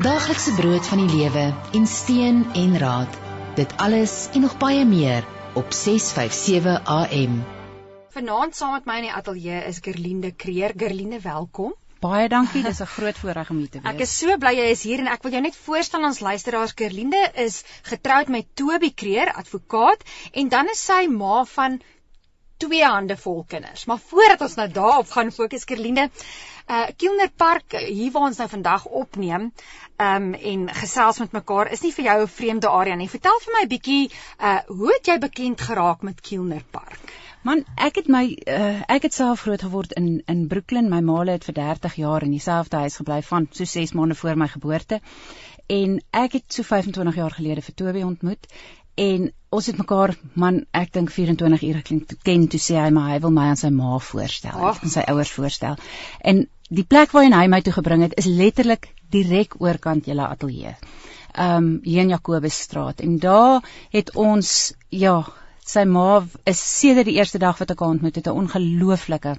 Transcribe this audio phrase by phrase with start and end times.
[0.00, 1.42] Daaglikse brood van die lewe
[1.76, 3.16] en steun en raad.
[3.58, 5.26] Dit alles en nog baie meer
[5.60, 7.34] op 657 AM.
[8.14, 10.72] Vanaand saam met my in die ateljee is Gerlinde Kreer.
[10.72, 11.76] Gerlinde, welkom.
[12.00, 13.92] Baie dankie, dis 'n groot voorreg om hier te wees.
[13.92, 16.20] Ek is so bly jy is hier en ek wil jou net voorstel aan ons
[16.20, 16.72] luisteraars.
[16.74, 20.00] Gerlinde is getroud met Toby Kreer, advokaat,
[20.32, 21.80] en dan is sy ma van
[22.56, 23.84] twee hande vol kinders.
[23.84, 26.08] Maar voordat ons nou daarop gaan fokus, Gerlinde,
[26.70, 29.48] uh Kielner Park hier waar ons nou vandag opneem,
[30.00, 33.08] um en gesels met mekaar is nie vir jou 'n vreemde area nie.
[33.08, 37.12] Vertel vir my 'n bietjie uh hoe het jy bekend geraak met Kielner Park?
[37.42, 40.90] Man, ek het my uh, ek het self groot geword in in Brooklyn.
[40.92, 44.36] My ma het vir 30 jaar in dieselfde huis gebly van so 6 maande voor
[44.36, 45.00] my geboorte.
[45.66, 48.46] En ek het so 25 jaar gelede vir Toby ontmoet
[49.00, 51.82] en ons het mekaar man ek dink 24 ure
[52.26, 55.32] ken toe sê hy maar hy wil my aan sy ma voorstel en sy ouers
[55.34, 55.78] voorstel.
[56.20, 60.76] En die plek waarheen hy my toe gebring het is letterlik direk oorkant julle ateljee.
[61.30, 65.16] Ehm um, hier in Jakobusstraat en daar het ons ja,
[65.66, 69.36] sy ma is sedert die eerste dag wat ek haar ontmoet het 'n ongelooflike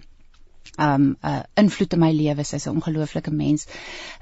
[0.78, 2.44] um uh invloed in my lewe.
[2.44, 3.68] Sy's 'n ongelooflike mens.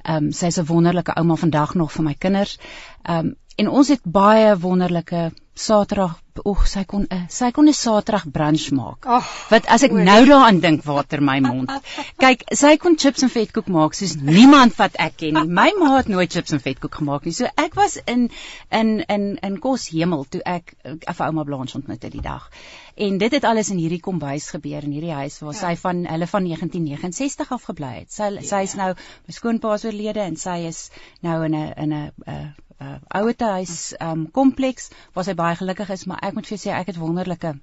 [0.03, 2.57] Um sy's 'n wonderlike ouma vandag nog vir my kinders.
[3.03, 7.73] Um en ons het baie wonderlike Saterdag oek sy kon 'n uh, sy kon 'n
[7.73, 9.05] Saterdag brunch maak.
[9.05, 10.03] Oh, Wat as ek oor.
[10.03, 11.71] nou daaraan dink water my mond.
[12.23, 15.47] Kyk, sy kon chips en vetkoek maak soos niemand wat ek ken nie.
[15.47, 17.33] My ma het nooit chips en vetkoek gemaak nie.
[17.33, 18.29] So ek was in
[18.71, 22.49] in in in kos hemel toe ek af ouma Blanche ontmoet het die dag.
[22.95, 25.59] En dit het alles in hierdie kombuis gebeur in hierdie huis waar ja.
[25.59, 28.11] sy van hulle van 1969 af gebly het.
[28.11, 28.41] Sy ja.
[28.41, 28.93] sy is nou
[29.27, 30.89] my skoonpa is oorlede en sy is
[31.21, 35.89] nou in 'n in 'n uh, uh, ouete huis um kompleks waar sy baie gelukkig
[35.95, 37.57] is, maar ek moet vir jou sê ek het wonderlike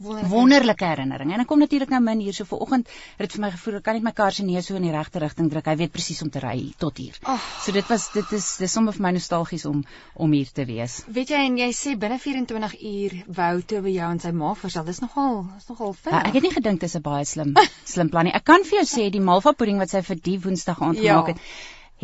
[0.00, 1.34] wonderlike, wonderlike herinneringe.
[1.34, 3.84] En ek kom natuurlik nou min hier so vanoggend het dit vir my gevoel ek
[3.84, 5.66] kan net my kar se neus so in die regte rigting druk.
[5.68, 7.18] Hy weet presies om te ry tot hier.
[7.28, 7.48] Oh.
[7.64, 9.82] So dit was dit is dis sommer vir my nostalgies om
[10.14, 11.00] om hier te wees.
[11.18, 14.54] Weet jy en jy sê binne 24 uur wou toe by jou en sy ma
[14.62, 14.86] versal.
[14.88, 16.16] Dis nogal dis nogal vinnig.
[16.16, 17.52] Ja, ek het nie gedink dis 'n baie slim
[17.84, 18.34] slim plan nie.
[18.34, 21.20] Ek kan vir jou sê die malva pudding wat sy vir die woensdag aand ja.
[21.20, 21.44] gemaak het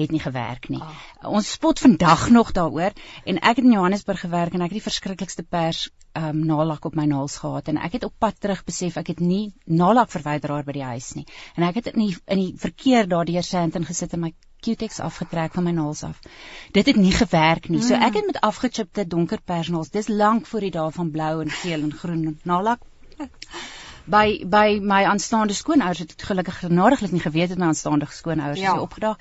[0.04, 0.80] het nie gewerk nie.
[0.80, 1.34] Oh.
[1.38, 2.92] Ons spot vandag nog daaroor
[3.24, 6.84] en ek het in Johannesburg gewerk en ek het die verskriklikste pers ehm um, nalak
[6.88, 10.10] op my naels gehad en ek het op pad terug besef ek het nie nalak
[10.12, 11.26] verwyderaar by die huis nie.
[11.56, 14.32] En ek het in die in die verkeer daardeur Sandton gesit en my
[14.64, 16.20] Q-tex afgetrek van my naels af.
[16.72, 17.78] Dit het nie gewerk nie.
[17.78, 17.84] Mm.
[17.84, 21.52] So ek het met afgechipte donker persnaels, dis lank voor die dae van blou en
[21.62, 22.80] geel en groen nalak
[24.06, 28.60] by by my aanstaande skoonouers het ek gelukkig genadiglik nie geweet het my aanstaande skoonouers
[28.60, 28.74] ja.
[28.74, 29.16] is opgedaag.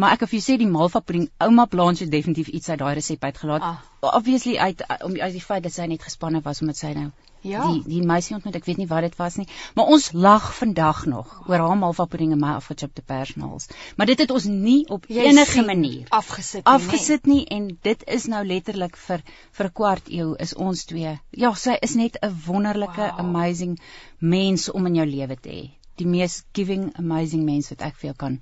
[0.00, 2.94] Maar ek of jy sê die malva pudding, ouma Blanche het definitief iets uit daai
[2.96, 3.64] resep uitgelaat.
[3.70, 3.80] Ah.
[4.16, 7.64] Obviously uit om uit die feit dat sy net gespanne was omdat sy nou Ja.
[7.72, 9.46] Die die meisie ontmoet, ek weet nie wat dit was nie,
[9.76, 13.70] maar ons lag vandag nog oor haar malva pudding en my afgechipte persnaels.
[13.96, 16.66] Maar dit het ons nie op Jy enige manier afgesit nie.
[16.74, 19.24] Afgesit nie en dit is nou letterlik vir
[19.56, 21.14] vir 'n kwart eeu is ons twee.
[21.30, 23.20] Ja, sy is net 'n wonderlike wow.
[23.24, 23.78] amazing
[24.18, 25.70] mens om in jou lewe te hê.
[25.96, 28.40] Die mees giving amazing mens wat ek vir jou kan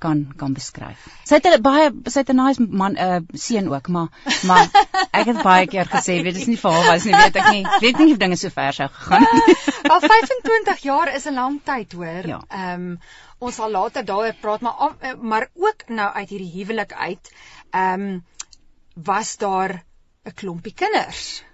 [0.00, 1.06] kan kan beskryf.
[1.28, 4.08] Sy het 'n baie sy het 'n nice man 'n uh, seun ook, maar
[4.48, 4.68] maar
[5.20, 7.64] ek het baie keer gesê, weet dis nie vir haar was nie, weet ek nie.
[7.80, 9.68] Weet nie of dinge so ver sou gegaan het.
[9.92, 12.26] Al 25 jaar is 'n lang tyd, hoor.
[12.26, 12.40] Ja.
[12.48, 12.74] Ehm ja.
[12.74, 12.98] um,
[13.38, 17.32] ons sal later daaroor praat, maar eh, maar ook nou uit hierdie huwelik uit,
[17.70, 18.24] ehm um,
[18.94, 19.84] was daar
[20.24, 21.44] 'n klompie kinders.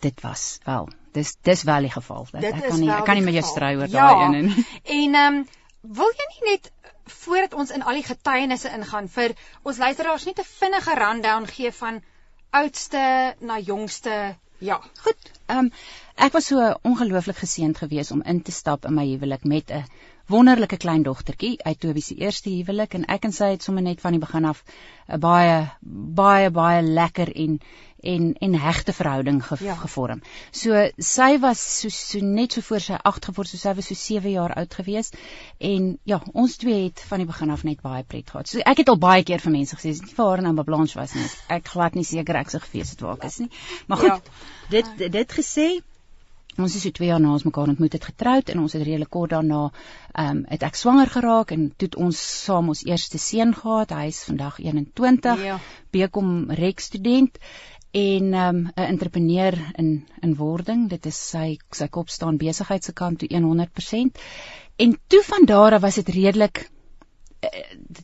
[0.00, 0.88] Dit was wel.
[1.12, 2.26] Dis dis wel die geval.
[2.30, 4.12] Dit ek kan nie ek kan nie met jou stry oor ja.
[4.12, 4.48] daai een en
[4.84, 5.46] en ehm um,
[5.80, 6.72] wil jy nie net
[7.06, 11.72] voordat ons in al die getuienisse ingaan vir ons luisteraars net 'n vinnige rundown gee
[11.72, 12.02] van
[12.50, 14.36] oudste na jongste.
[14.58, 14.80] Ja.
[15.04, 15.70] Goed ehm um,
[16.14, 19.84] ek was so ongelooflik geseënd geweest om in te stap in my huwelik met 'n
[20.26, 24.00] wonderlike klein dogtertjie uit Toby se eerste huwelik en ek en sy het sommer net
[24.02, 24.62] van die begin af
[25.08, 25.58] 'n baie
[26.20, 27.60] baie baie lekker en
[28.06, 29.74] en en hegte verhouding ge, ja.
[29.74, 30.22] gevorm.
[30.50, 33.94] So sy was so, so net so voor sy 8 geword, so sy was so
[33.94, 35.16] 7 jaar oud geweest
[35.58, 38.48] en ja, ons twee het van die begin af net baie pret gehad.
[38.48, 40.62] So ek het al baie keer vir mense gesê, dis nie vir haar en Amba
[40.62, 41.26] Blanche was nie.
[41.48, 43.50] Ek glad nie seker ek se gefees het waar ek is nie.
[43.86, 44.20] Maar goed, ja.
[44.70, 45.68] dit dit gesê
[46.58, 49.10] Ons is so 2 jaar na ons mekaar ontmoet het getroud en ons het redelik
[49.10, 49.70] kort daarna
[50.12, 53.92] ehm um, het ek swanger geraak en toe het ons saam ons eerste seun gehad.
[53.92, 55.42] Hy is vandag 21.
[55.44, 55.58] Ja.
[55.92, 57.38] Bekom rek student
[57.92, 60.88] en ehm, 'n um, entrepreneur in in wording.
[60.88, 64.20] Dit is sy sy kop staan besigheid se kant toe 100%.
[64.76, 66.70] En toe van daar af was dit redelik
[67.44, 67.50] uh,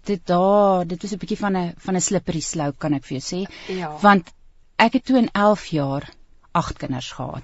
[0.04, 3.18] dit daar dit was 'n bietjie van 'n van 'n slippery slope kan ek vir
[3.18, 3.50] jou sê.
[3.68, 3.98] Ja.
[4.00, 4.32] Want
[4.76, 6.08] ek het toe in 11 jaar
[6.52, 7.42] agt kinders gehad.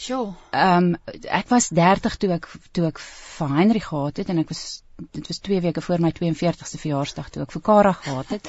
[0.00, 0.32] Sjoe.
[0.50, 4.52] Ehm um, ek was 30 toe ek toe ek vir Heinrich gehad het en ek
[4.52, 4.62] was
[5.16, 8.48] dit was 2 weke voor my 42ste verjaarsdag toe ek vir Kara gehad het.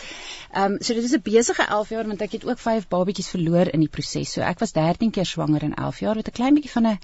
[0.53, 3.33] Ehm um, so dit is 'n besige 11 jaar want ek het ook 5 babatjies
[3.35, 4.31] verloor in die proses.
[4.31, 6.99] So ek was 13 keer swanger in 11 jaar met 'n klein bietjie van 'n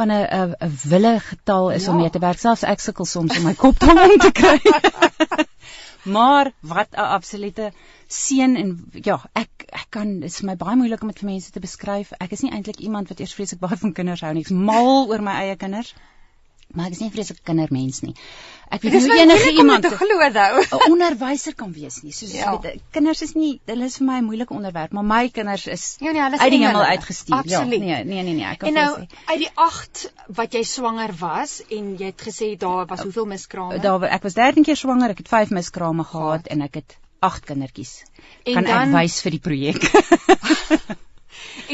[0.00, 1.90] van 'n 'n wille getal is ja.
[1.90, 2.38] om mee te werk.
[2.38, 4.60] Selfs ek sukkel soms om my kop om te kry.
[6.04, 7.72] maar wat 'n absolute
[8.06, 11.50] seën en ja, ek ek kan dit is my baie moeilik om dit vir mense
[11.50, 12.12] te beskryf.
[12.18, 14.42] Ek is nie eintlik iemand wat eers vreeslik baie van kinders hou nie.
[14.42, 15.94] Ek's mal oor my eie kinders.
[16.72, 18.14] Maar ek is nie vreeslike kindermens nie.
[18.72, 20.62] Ek weet nie enige iemand te glo nou.
[20.62, 22.12] 'n onderwyser kan wees nie.
[22.16, 22.54] Soos ja.
[22.62, 25.84] weet, kinders is nie hulle is vir my 'n moeilike onderwerp, maar my kinders is
[26.00, 27.42] ja, nee, uit die hemel uitgestuur.
[27.52, 31.12] Ja, nee, nee, nee, nee, ek kan En nou uit die 8 wat jy swanger
[31.20, 33.78] was en jy het gesê daar was hoeveel miskrame?
[33.78, 37.44] Daar ek was 13 keer swanger, ek het 5 miskrame gehad en ek het 8
[37.44, 38.02] kindertjies.
[38.42, 39.84] En kan dan, ek wys vir die projek.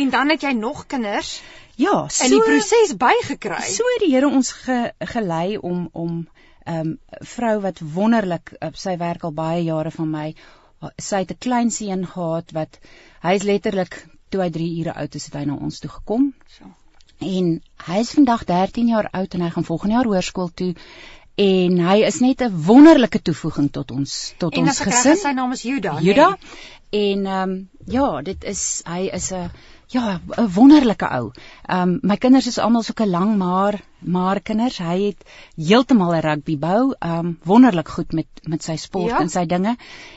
[0.02, 1.40] en dan het jy nog kinders?
[1.78, 3.62] Ja, so in die proses bygekry.
[3.70, 6.26] So het die Here ons ge, gelei om om
[6.66, 6.98] 'n um,
[7.34, 10.34] vrou wat wonderlik op sy werk al baie jare van my
[10.96, 12.78] sy het 'n klein seun gehad wat
[13.22, 16.34] hy is letterlik toe hy 3 ure oud is het hy na ons toe gekom.
[16.46, 16.64] So.
[17.18, 20.74] En hy is vandag 13 jaar oud en hy gaan volgende jaar hoërskool toe
[21.34, 25.10] en hy is net 'n wonderlike toevoeging tot ons tot en ons gesin.
[25.10, 25.98] En sy naam is Juda.
[26.00, 26.28] Juda.
[26.28, 27.10] Nee?
[27.12, 29.50] En ehm um, ja, dit is hy is 'n
[29.90, 31.30] Ja, 'n wonderlike ou.
[31.64, 34.78] Ehm um, my kinders is almal so 'n lang maar maar kinders.
[34.78, 35.24] Hy het
[35.56, 36.94] heeltemal 'n rugby bou.
[36.98, 39.20] Ehm um, wonderlik goed met met sy sport ja.
[39.20, 39.76] en sy dinge.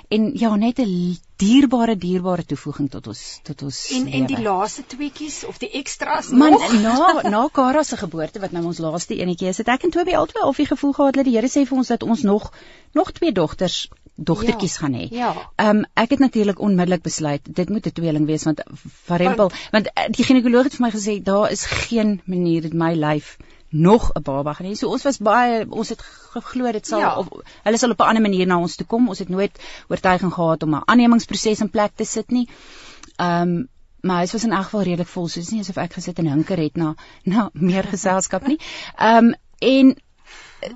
[0.10, 4.18] En ja, net 'n dierbare dierbare toevoeging tot ons tot ons En lewe.
[4.18, 6.82] en die laaste tweetjies of die ekstras Man, nog.
[6.82, 10.14] na na Kara se geboorte wat nou ons laaste enetjie is, het ek en Toby
[10.14, 12.52] albei al die gevoel gehad dat die Here sê vir ons dat ons nog
[12.94, 15.08] nog twee dogters dogtertjies ja, gaan hê.
[15.10, 15.32] Ja.
[15.56, 18.62] Ehm um, ek het natuurlik onmiddellik besluit dit moet 'n tweeling wees want
[19.06, 22.78] Varempel want, want eh, die ginekoloog het vir my gesê daar is geen manier in
[22.78, 23.38] my lyf
[23.70, 24.76] nog 'n baba gaan hê.
[24.76, 26.02] So ons was baie ons het
[26.34, 27.18] geglo dit sal ja.
[27.18, 27.28] of
[27.64, 29.10] hulle sal op 'n ander manier na ons toe kom.
[29.10, 32.50] Ons het nooit oortuiging gehad om 'n aannemingsproses in plek te sit nie.
[33.16, 33.68] Ehm um,
[34.02, 35.28] maar dit was in elk geval redelik vol.
[35.28, 38.60] So dis nie asof ek gesit en hinker het na na meer geselskap nie.
[38.98, 39.96] Ehm um, en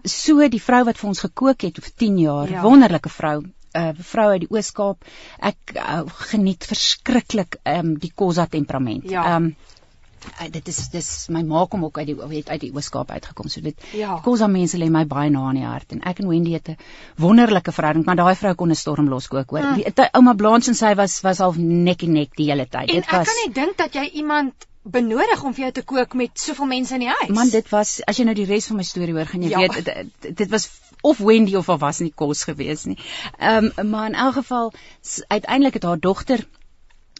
[0.03, 2.63] so die vrou wat vir ons gekook het vir 10 jaar, ja.
[2.65, 5.05] wonderlike vrou, 'n uh, vrou uit die Oos-Kaap.
[5.51, 6.01] Ek uh,
[6.31, 9.09] geniet verskriklik ehm um, die Kosa temperament.
[9.09, 9.25] Ja.
[9.35, 9.55] Ehm um,
[10.25, 13.49] uh, dit is dis my ma kom ook uit die het uit die Oos-Kaap uitgekom.
[13.49, 14.19] So dit ja.
[14.25, 16.77] Kosa mense lê my baie na in die hart en ek en Wendy het 'n
[17.17, 19.63] wonderlike verhouding, maar daai vrou kon 'n storm loskook hoor.
[19.63, 19.75] Mm.
[19.75, 22.87] Die ouma Blanche en sy was was al nek en nek die hele tyd.
[22.87, 24.53] Dit was Ek kan nie dink dat jy iemand
[24.85, 27.31] benodig om vir jou te kook met soveel mense in die huis.
[27.33, 29.63] Man, dit was as jy nou die res van my storie hoor, gaan jy ja.
[29.63, 30.69] weet dit, dit was
[31.01, 32.97] of Wendy of of was nie kos gewees nie.
[33.39, 34.73] Ehm um, maar in elk geval
[35.27, 36.45] uiteindelik het haar dogter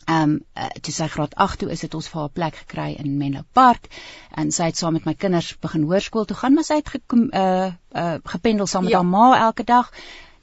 [0.06, 2.92] ehm um, uh, toe sy graad 8 toe is dit ons vir haar plek gekry
[3.02, 3.88] in Menlo Park
[4.38, 7.02] en sy het saam met my kinders begin hoërskool toe gaan, maar sy het ge
[7.10, 9.02] uh, uh, gependel saam met ja.
[9.02, 9.90] haar ma elke dag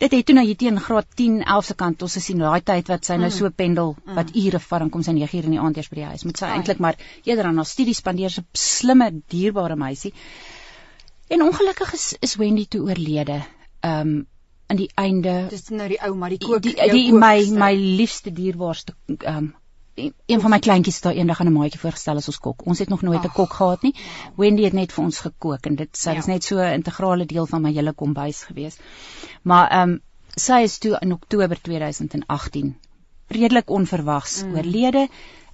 [0.03, 2.91] dit het toe nou hier teen graad 10 11 se kant ons gesien daai tyd
[2.91, 3.37] wat sy nou mm.
[3.37, 4.17] so pendel mm.
[4.19, 6.27] wat ure vat dan kom sy 9 uur in die aand eers by die huis
[6.27, 10.13] moet sy eintlik maar eerder aan haar studie spandeer so slimme dierbare meisie
[11.33, 13.43] en ongelukkig is, is Wendy toe oorlede
[13.87, 14.23] um
[14.73, 17.73] in die einde dis nou die ou maar die kook die, die, die my my
[17.77, 19.53] liefste dierbaarste um
[19.95, 22.67] een van my kleintjies het daar eendag aan 'n maatjie voorgestel as ons kok.
[22.67, 23.95] Ons het nog nooit 'n kok gehad nie.
[24.37, 26.17] Wendy het net vir ons gekook en dit sy ja.
[26.17, 28.79] was net so 'n integrale deel van my hele kombuis gewees.
[29.43, 30.01] Maar ehm um,
[30.37, 32.77] sy is toe in Oktober 2018
[33.29, 34.55] redelik onverwags mm.
[34.55, 35.09] oorlede.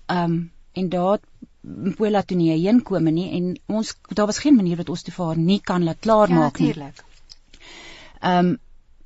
[0.06, 1.18] Ehm um, en daar
[1.96, 5.12] Pola toe nie heen kom nie en ons daar was geen manier wat ons te
[5.12, 6.92] vir haar nie kan laat klaarmaak ja, nie.
[8.20, 8.58] Ehm um,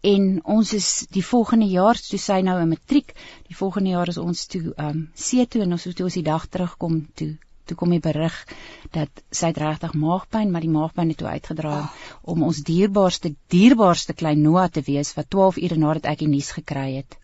[0.02, 3.14] en ons is die volgende jaar toe sy nou 'n matriek
[3.49, 6.28] die volgende jaar is ons toe ehm um, see toe en ons toe ons die
[6.28, 8.35] dag terugkom toe toe kom die berig
[8.90, 11.88] dat sy het regtig maagpyn maar die maagpyn het toe uitgedra oh.
[12.35, 16.50] om ons dierbaarste dierbaarste klein Noah te wees wat 12 ure nadat ek die nuus
[16.59, 17.18] gekry het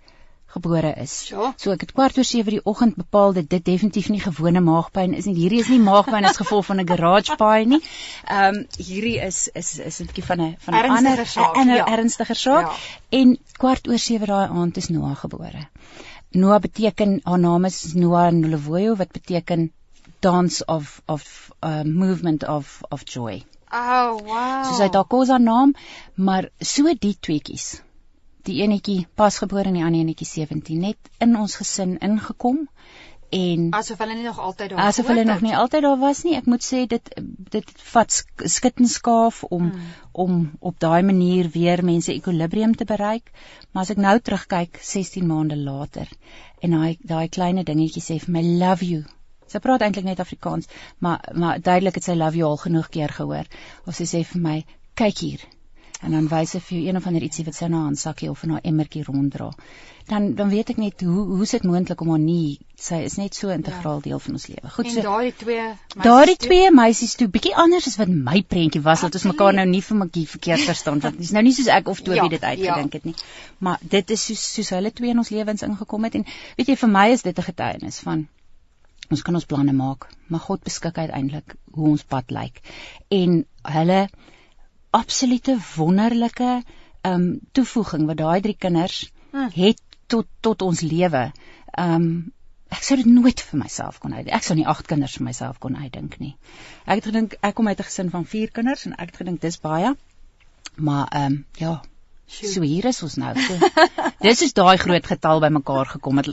[0.58, 1.14] gebore is.
[1.30, 1.52] Ja.
[1.56, 5.14] So ek het kwart oor 7 die oggend bepaal dat dit definitief nie gewone maagpyn
[5.14, 5.36] is nie.
[5.38, 7.80] Hierdie is nie maagpyn as gevolg van 'n garage paai nie.
[8.26, 11.24] Ehm um, hierdie is is is 'n bietjie van 'n van 'n ander
[11.54, 11.86] en 'n ja.
[11.96, 12.66] ernstiger saak.
[12.66, 13.18] Ja.
[13.20, 15.68] En kwart oor 7 daai aand is Noah gebore.
[16.30, 19.72] Noah beteken haar naam is Noah Nolovoyo wat beteken
[20.20, 23.44] dance of of uh, movement of of joy.
[23.72, 24.64] Oh wow.
[24.64, 25.74] So sy het haar kosa naam,
[26.14, 27.82] maar so die tweetjies
[28.48, 32.66] die enetjie pasgebore en die ander enetjie 17 net in ons gesin ingekom
[33.30, 36.22] en asof hulle nie nog altyd daar was asof hulle nog nie altyd daar was
[36.24, 36.36] nie.
[36.36, 37.10] Ek moet sê dit
[37.52, 38.14] dit vat
[38.54, 39.90] skittenskaaf om hmm.
[40.12, 43.30] om op daai manier weer mense ekwilibrium te bereik.
[43.72, 46.08] Maar as ek nou terugkyk 16 maande later
[46.60, 49.04] en daai daai kleine dingetjie sê vir my love you.
[49.48, 50.68] Sy praat eintlik net Afrikaans
[51.04, 53.44] maar maar duidelik het sy love you al genoeg keer gehoor.
[53.84, 54.58] Of sy sê vir my
[54.96, 55.48] kyk hier
[56.02, 58.28] en dan wys hy vir jou een of ander ietsie wat sy in haar handsakkie
[58.30, 59.48] of in haar emmertjie ronddra.
[60.08, 63.16] Dan dan weet ek net hoe hoe is dit moontlik om haar nie sy is
[63.18, 64.70] net so integraal deel van ons lewe.
[64.76, 65.02] Goed En so.
[65.02, 65.64] daardie twee
[66.04, 69.66] Daardie twee meisies toe bietjie anders as wat my prentjie was dat ons mekaar nou
[69.66, 72.40] nie vir mekaar verkeerd verstaan want dis nou nie soos ek of Toby Ja, dit
[72.40, 72.48] ja.
[72.54, 73.14] uitgedink het nie.
[73.58, 76.24] Maar dit is soos soos hulle twee in ons lewens ingekom het en
[76.56, 78.28] weet jy vir my is dit 'n getuienis van
[79.10, 82.60] ons kan ons planne maak, maar God beskik uiteindelik hoe ons pad lyk.
[83.08, 84.08] En hulle
[84.90, 86.62] absolute wonderlike
[87.00, 89.50] ehm um, toevoeging wat daai drie kinders Hmm.
[89.52, 91.30] het tot tot ons lewe.
[91.76, 92.32] Ehm um,
[92.68, 94.34] ek sou dit nooit vir myself kon uitdink.
[94.36, 96.34] Ek sou nie agt kinders vir myself kon uitdink nie.
[96.84, 99.40] Ek het gedink ek kom uit 'n gesin van 4 kinders en ek het gedink
[99.40, 99.94] dis baie.
[100.76, 101.82] Maar ehm um, ja,
[102.26, 103.34] so hier is ons nou.
[103.40, 103.58] So,
[104.28, 106.28] dis is daai groot getal bymekaar gekom het.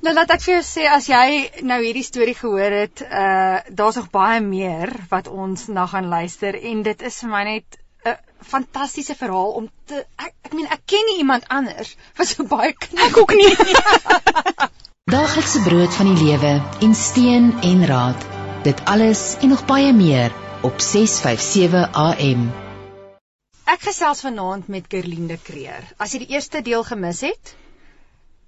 [0.00, 3.98] Nou laat ek vir jou sê as jy nou hierdie storie gehoor het, uh daar's
[4.00, 7.76] nog baie meer wat ons na gaan luister en dit is vir my net
[8.08, 8.16] 'n
[8.52, 12.72] fantastiese verhaal om te ek ek meen ek ken nie iemand anders wat so baie
[12.72, 13.52] knap ek ook nie.
[15.16, 16.54] Daaglikse brood van die lewe
[16.86, 18.26] en steun en raad.
[18.64, 22.48] Dit alles en nog baie meer op 657 AM.
[23.68, 25.84] Ek gesels vanaand met Gerlinde Kreer.
[25.98, 27.54] As jy die eerste deel gemis het,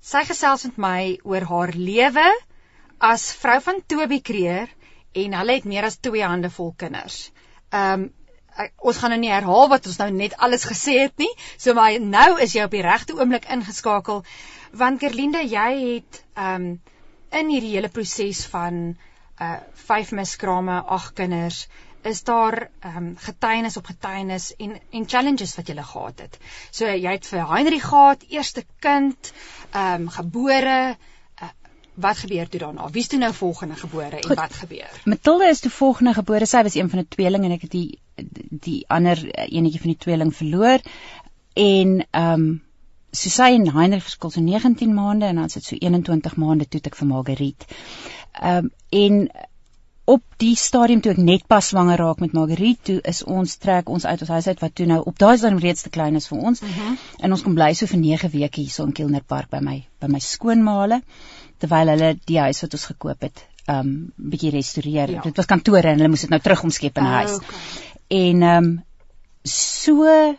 [0.03, 2.25] sy gesels met my oor haar lewe
[3.13, 4.71] as vrou van Toby Kreer
[5.23, 7.31] en hulle het meer as 2 hande vol kinders.
[7.71, 8.09] Um,
[8.57, 11.31] ek- ons gaan nou nie herhaal wat ons nou net alles gesê het nie.
[11.59, 14.25] So maar nou is jy op die regte oomblik ingeskakel
[14.73, 16.81] want Gerlinde, jy het um,
[17.31, 18.97] in hierdie hele proses van
[19.41, 19.57] uh
[19.89, 21.67] vyf miskrame, ag kinders,
[22.03, 26.39] is daar ehm um, getuienis op getuienis en en challenges wat jy gehad het.
[26.71, 29.33] So jy het vir Heinrich gehad, eerste kind,
[29.71, 30.97] ehm um, gebore.
[31.43, 31.49] Uh,
[31.95, 32.91] wat gebeur toe daarna?
[32.91, 34.37] Wie's toe nou volgende gebore en Goed.
[34.37, 35.01] wat gebeur?
[35.05, 36.47] Matilda is toe volgende gebore.
[36.47, 37.99] Sy was een van 'n tweeling en ek het die
[38.51, 40.81] die ander eh, enetjie van die tweeling verloor.
[41.55, 42.63] En ehm um,
[43.13, 46.81] so sy en Heinrich verskil so 19 maande en dan sit so 21 maande toe
[46.85, 47.67] ek vir Margriet.
[48.33, 49.29] Ehm um, en
[50.05, 53.91] op die stadium toe ek net pas swanger raak met Margriet, toe is ons trek
[53.93, 56.27] ons uit ons huis uit wat toe nou op daai stadium reeds te klein is
[56.31, 56.63] vir ons.
[56.63, 56.91] Mhm.
[56.93, 59.77] Mm En ons kom bly so vir 9 weke hierso in Kilner Park by my
[60.01, 61.03] by my skoonmaale
[61.63, 65.11] terwyl hulle die huis wat ons gekoop het um bietjie restoreer.
[65.11, 65.21] Ja.
[65.23, 67.37] Dit was kantore en hulle moes dit nou terug omskep in 'n huis.
[67.37, 67.59] Okay.
[68.09, 68.83] En um
[69.45, 70.37] so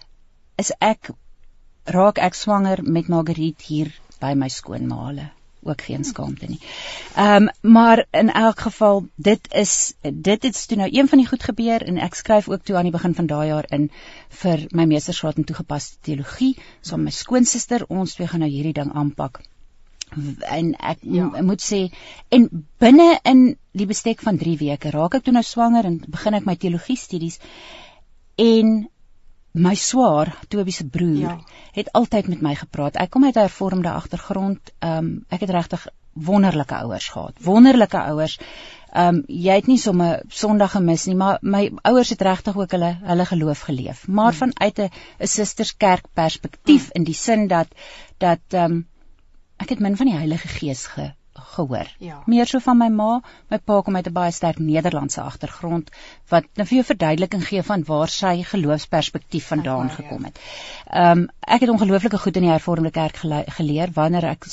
[0.58, 1.12] is ek
[1.86, 5.32] raak ek swanger met Margriet hier by my skoonmaale
[5.66, 6.60] ook geen skaamte nie.
[7.16, 11.28] Ehm um, maar in elk geval dit is dit het toe nou een van die
[11.28, 13.90] goed gebeur en ek skryf ook toe aan die begin van daai jaar in
[14.30, 18.74] vir my meestersgraad in toegepaste teologie saam met my skoonsister ons twee gaan nou hierdie
[18.74, 19.42] ding aanpak.
[20.40, 21.30] En ek ja.
[21.42, 21.88] moet sê
[22.30, 26.34] en binne in die bestek van 3 weke raak ek toe nou swanger en begin
[26.34, 27.40] ek my teologie studies
[28.36, 28.90] en
[29.54, 31.30] my swaar, Toby se broer, Ja.
[31.30, 31.40] ja.
[31.72, 32.96] het altyd met my gepraat.
[32.96, 34.72] Ek kom uit 'n hervormde agtergrond.
[34.80, 37.34] Ehm um, ek het regtig wonderlike ouers gehad.
[37.42, 38.40] Wonderlike ouers.
[38.92, 42.72] Ehm um, jy het nie sommer Sondag gemis nie, maar my ouers het regtig ook
[42.72, 44.08] hulle hulle geloof geleef.
[44.08, 44.38] Maar mm.
[44.38, 46.92] vanuit 'n 'n susterskerk perspektief mm.
[46.92, 47.68] in die sin dat
[48.18, 48.88] dat ehm um,
[49.58, 51.14] ek het min van die Heilige Gees ge,
[51.56, 51.90] gehoor.
[52.00, 52.22] Ja.
[52.26, 55.92] Meer so van my ma, my pa kom uit 'n baie sterk Nederlandse agtergrond
[56.30, 60.08] wat nou vir jou verduideliking gee van waar sy geloofsperspektief vandaan Ervaar, ja.
[60.10, 60.40] gekom het.
[60.88, 64.46] Ehm um, ek het ongelooflike goed in die hervormde kerk gele geleer wanneer ek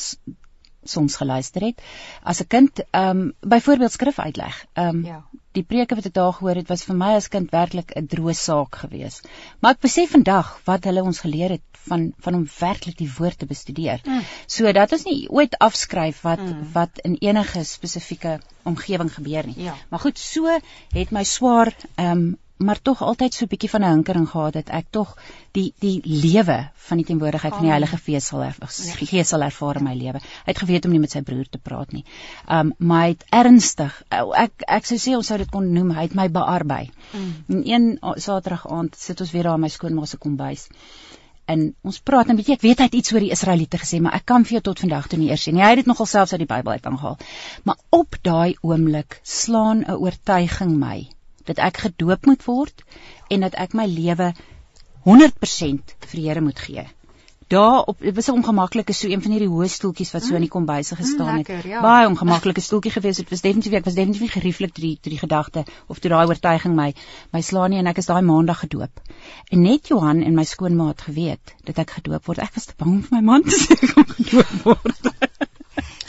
[0.85, 1.83] soms geluister het
[2.23, 4.66] as 'n kind ehm um, byvoorbeeld skrif uitleg.
[4.73, 5.25] Ehm um, Ja.
[5.57, 8.35] Die preke wat ek daar gehoor het was vir my as kind werklik 'n droë
[8.38, 9.21] saak gewees.
[9.61, 13.38] Maar ek besef vandag wat hulle ons geleer het van van om werklik die woord
[13.38, 14.00] te bestudeer.
[14.04, 14.23] Mm.
[14.47, 16.69] So dat ons nie ooit afskryf wat Mm.
[16.73, 19.62] wat in enige spesifieke omgewing gebeur nie.
[19.64, 19.75] Ja.
[19.88, 20.47] Maar goed, so
[20.92, 24.52] het my swaar ehm um, maar tog altyd so 'n bietjie van 'n hinkering gehad
[24.52, 25.16] dat ek tog
[25.52, 27.80] die die lewe van die teenwoordigheid van die Amen.
[27.80, 29.06] Heilige Gees sal Ja.
[29.06, 30.18] Gees sal ervaar in my lewe.
[30.18, 32.04] Hy het geweet om nie met sy broer te praat nie.
[32.48, 36.02] Um maar hy het ernstig ek ek sou sê ons sou dit kon noem, hy
[36.02, 36.90] het my bearbei.
[37.12, 37.44] Mm.
[37.48, 40.68] En een Saterdag aand sit ons weer daar in my skoonma se kombuis.
[41.46, 44.14] En ons praat weet jy, ek weet hy het iets oor die Israeliete gesê, maar
[44.14, 45.62] ek kan vir jou tot vandag toe nie eers sê nie.
[45.62, 47.18] Hy het dit nogal selfs uit die Bybel uit aangehaal.
[47.64, 51.08] Maar op daai oomblik slaan 'n oortuiging my
[51.50, 52.87] dat ek gedoop moet word
[53.28, 54.33] en dat ek my lewe
[55.09, 56.87] 100% vir Here moet gee.
[57.50, 60.45] Daar op dit was 'n ongemaklike so een van hierdie hoë stoeltjies wat so in
[60.47, 61.64] die kombuise gestaan lekker, het.
[61.64, 61.80] ja.
[61.83, 63.16] Baie ongemaklike stoeltjie gewees.
[63.16, 66.11] Dit was definitief ek was definitief nie gerieflik toe die toe die gedagte of toe
[66.11, 66.95] daai oortuiging my
[67.33, 69.02] my slaan nie en ek is daai maandag gedoop.
[69.50, 72.38] En net Johan en my skoonma het geweet dat ek gedoop word.
[72.38, 75.11] Ek was te bang om vir my man te sê ek gedoop word.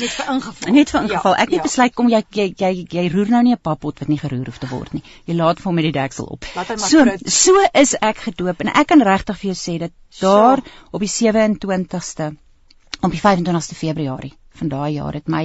[0.01, 0.73] Net vir ingeval.
[0.73, 1.35] Net vir ingeval.
[1.35, 1.67] Ek het ja.
[1.67, 4.59] besluit kom jy jy jy, jy roer nou nie 'n pappot wat nie geroer hoef
[4.59, 5.03] te word nie.
[5.25, 6.45] Jy laat hom met die deksel op.
[6.77, 7.31] So prut.
[7.31, 11.11] so is ek gedoop en ek kan regtig vir jou sê dat daar op die
[11.11, 12.35] 27ste
[13.01, 15.43] op die 25ste Februarie van daai jaar het my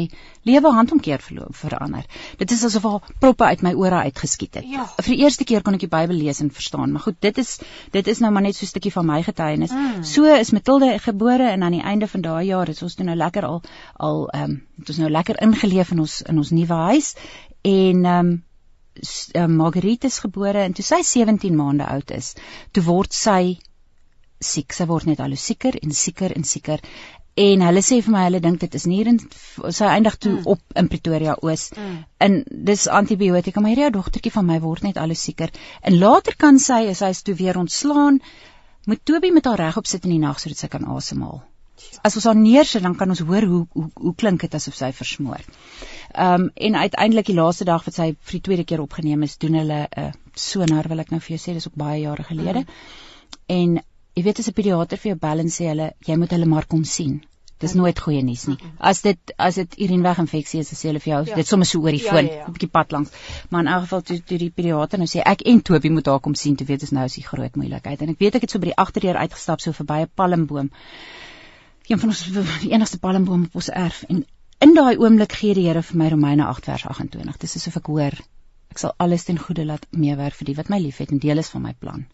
[0.48, 2.04] lewe handomkeer verloop verander.
[2.40, 4.68] Dit is asof al proppe uit my ore uitgeskiet het.
[4.70, 4.86] Ja.
[5.00, 7.56] Vir die eerste keer kon ek die Bybel lees en verstaan, maar goed, dit is
[7.96, 9.72] dit is nou maar net so 'n stukkie van my getuienis.
[9.72, 10.04] Mm.
[10.04, 13.16] So is Matilde gebore en aan die einde van daai jaar het ons toe nou
[13.16, 13.62] lekker al
[13.96, 17.14] al ehm um, het ons nou lekker ingeleef in ons in ons nuwe huis
[17.62, 18.44] en ehm um,
[19.56, 22.34] Marguerite is gebore en toe sy 17 maande oud is,
[22.72, 23.58] toe word sy
[24.40, 24.72] siek.
[24.72, 26.80] Sy word net al hoe sieker en sieker en sieker.
[27.36, 29.18] En hulle sê vir my hulle dink dit is nie hier in
[29.70, 30.46] sy eindig toe Mm.
[30.46, 31.70] op in Pretoria Oos.
[31.76, 32.04] Mm.
[32.18, 35.50] En dis antibiotika, maar hierdie dogtertjie van my word net al hoe sieker.
[35.82, 38.20] En later kan sy, as sy is toe weer ontslaan,
[38.86, 41.42] moet Toby met haar regop sit in die nag sodat sy kan asemhaal.
[42.02, 44.92] As ons haar neersit, dan kan ons hoor hoe hoe, hoe klink dit asof sy
[44.92, 45.42] versmoor.
[46.14, 49.36] Ehm um, en uiteindelik die laaste dag wat sy vir die tweede keer opgeneem is,
[49.36, 52.22] doen hulle 'n uh, sonar wil ek nou vir jou sê, dis ook baie jare
[52.22, 52.64] gelede.
[52.64, 52.66] Mm.
[53.46, 53.82] En
[54.16, 56.66] jy weet as 'n pediater vir jou bel en sê hulle jy moet hulle maar
[56.66, 57.22] kom sien.
[57.58, 58.56] Dis nooit goeie nuus nie.
[58.78, 61.34] As dit as dit urineweginfeksie is, dan sê hulle vir jou Ja.
[61.36, 62.46] dit sommer so oor die Ja, foon, ja, ja.
[62.46, 63.10] 'n bietjie pad langs.
[63.50, 66.20] Maar in elk geval toe toe die pediater nou sê ek en Toby moet daar
[66.20, 68.02] kom sien, toe weet ons nou is die groot moeilikheid.
[68.02, 70.70] En ek weet ek het so by die agterdeur uitgestap so verby 'n palmboom.
[71.88, 72.24] Een van ons
[72.62, 74.24] die enigste palmboom op ons erf en
[74.60, 77.38] in daai oomblik gee die Here vir my Romeine 8 vers 28.
[77.38, 78.12] Dis asof ek hoor
[78.70, 81.48] ek sal alles ten goeie laat meewerk vir die wat my liefhet en deel is
[81.48, 82.06] van my plan.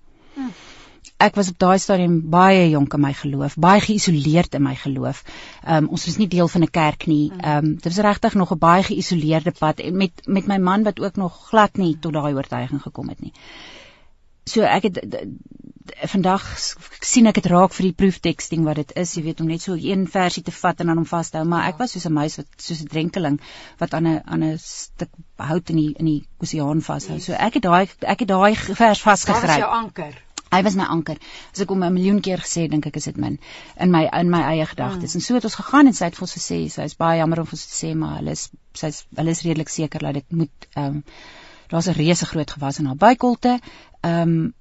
[1.22, 5.22] Ek was op daai stadium baie jonk in my geloof, baie geïsoleerd in my geloof.
[5.64, 7.30] Ehm um, ons was nie deel van 'n kerk nie.
[7.38, 10.82] Ehm um, dit was regtig nog 'n baie geïsoleerde pad en met met my man
[10.82, 13.32] wat ook nog glad nie tot daai oortuiging gekom het nie.
[14.44, 14.98] So ek het
[16.10, 16.42] vandag
[17.00, 19.74] sien ek dit raak vir die proefteksting wat dit is, jy weet om net so
[19.74, 22.12] een versie te vat en dan hom vas te hou, maar ek was soos 'n
[22.12, 23.40] muis wat soos 'n drenkeling
[23.78, 27.18] wat aan 'n aan 'n stuk hout in die in die oseaan vashou.
[27.20, 29.58] So ek het daai ek het daai vers Daar was vasgegryp.
[29.58, 30.14] jou anker.
[30.52, 31.16] Hy was my anker.
[31.54, 33.38] As ek hom 'n miljoen keer gesê het, dink ek is dit min
[33.80, 35.14] in my in my eie gedagtes.
[35.14, 35.18] Mm.
[35.18, 37.40] En so het ons gegaan en sy het vir ons gesê, sy is baie jammer
[37.40, 40.32] om vir ons te sê, maar hulle is sy's hulle is redelik seker dat dit
[40.32, 41.04] moet ehm um,
[41.72, 43.60] daar's 'n reuse groot gewas in haar buikholte.
[44.02, 44.54] Ehm um,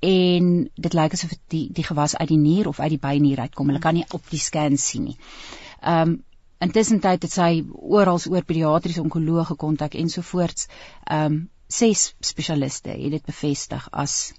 [0.00, 3.66] en dit lyk asof die die gewas uit die nier of uit die bynier uitkom.
[3.66, 5.18] Hulle kan nie op die scan sien nie.
[5.80, 6.22] Ehm um,
[6.58, 10.66] intussen tyd het sy oral oor pediatriese onkoloog gekontak ensovoorts.
[11.04, 14.32] Ehm um, ses spesialiste het dit bevestig as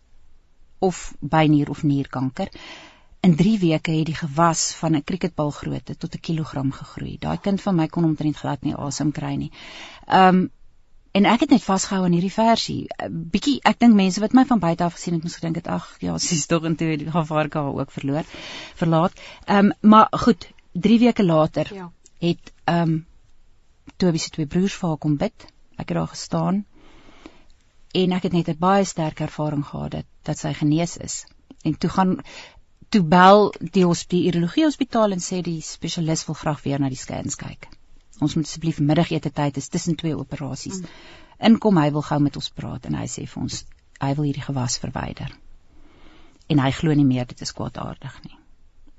[0.79, 2.47] of bynier of nierkanker.
[3.19, 7.17] In 3 weke het die gewas van 'n cricketbal grootte tot 'n kilogram gegroei.
[7.19, 9.51] Daai kind van my kon omtrent glad nie asem kry nie.
[10.05, 10.51] Ehm um,
[11.11, 12.87] en ek het net vasgehou aan hierdie versie.
[13.03, 15.67] 'n Bietjie ek dink mense wat my van buite af gesien het, moes gedink het
[15.67, 18.23] ag ja, sy's tog intoe die gevaarka ook verloor,
[18.75, 19.13] verlaat.
[19.45, 21.91] Ehm um, maar goed, 3 weke later Ja.
[22.19, 23.05] het ehm um,
[23.97, 25.45] Toby se twee broers vir haar kom bid.
[25.77, 26.65] Ek het daar gestaan
[27.97, 31.25] en ek het net 'n baie sterk ervaring gehad dat dat sy genees is.
[31.63, 32.21] En toe gaan
[32.89, 36.89] toe bel die hospitaal, die urologie hospitaal en sê die spesialis wil graag weer na
[36.89, 37.67] die scans kyk.
[38.19, 40.79] Ons moet asseblief middagete tyd is tussen twee operasies.
[40.81, 40.87] Mm.
[41.49, 43.65] Inkom hy wil gou met ons praat en hy sê vir ons
[44.01, 45.33] hy wil hierdie gewas verwyder.
[46.49, 48.37] En hy glo nie meer dit is kwaadaardig nie.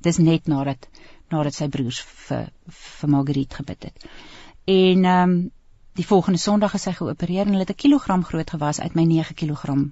[0.03, 0.89] Dis net nadat
[1.31, 4.11] nadat sy broers vir vir Marguerite gebid het.
[4.67, 5.51] En ehm um,
[5.99, 9.05] die volgende Sondag is sy geopereer en hulle het 'n kilogram groot gewas uit my
[9.05, 9.91] 9 kg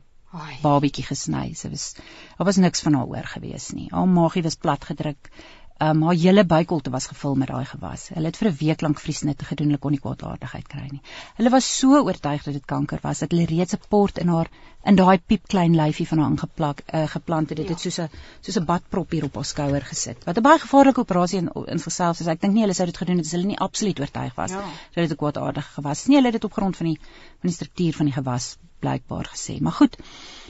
[0.62, 1.55] babietjie gesny.
[1.55, 1.95] Sy was
[2.38, 3.88] daar was niks van haar oor gewees nie.
[3.90, 5.31] Haar maagie was plat gedruk.
[5.79, 8.09] Um, haar hele buikholte was gevul met daai gewas.
[8.15, 11.03] Hulle het vir 'n week lank vriesnitte gedoen, hulle kon nie kwaadaardigheid kry nie.
[11.37, 14.49] Hulle was so oortuig dat dit kanker was dat hulle reeds 'n port in haar
[14.85, 17.59] in daai piepklein lyfie van haar ingeplak uh, geplant het.
[17.59, 17.73] Dit Ja.
[17.73, 18.09] het soos 'n
[18.41, 20.25] soos 'n badprop hier op haar skouer gesit.
[20.25, 22.27] Wat 'n baie gevaarlike operasie in in sigself is.
[22.27, 24.61] Ek dink nie hulle sou dit gedoen het as hulle nie absoluut oortuig was Ja.
[24.95, 26.17] dat dit 'n kwaadaardige gewas is nie.
[26.17, 26.99] Hulle het dit op grond van die
[27.47, 29.61] van die struktuur van die gewas blykbaar gesê.
[29.61, 29.97] Maar goed,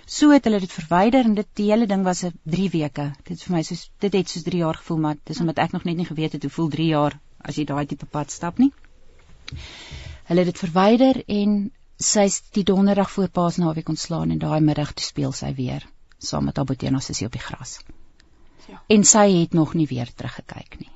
[0.07, 3.13] so het hulle dit verwyder en dit die hele ding was 'n 3 weke.
[3.29, 5.85] Dit vir my soos dit het soos 3 jaar gevoel, maar dis omdat ek nog
[5.85, 8.73] net nie geweet het hoe voel 3 jaar as jy daai tipe pad stap nie.
[10.25, 15.05] Hulle het dit verwyder en sy's die donderdag voor Paasnaweek ontslaan en daai middag toe
[15.05, 15.87] speel sy weer
[16.19, 17.79] saam met haar Bottena sussie op die gras.
[18.69, 18.83] Ja.
[18.89, 20.96] En sy het nog nie weer teruggekyk nie.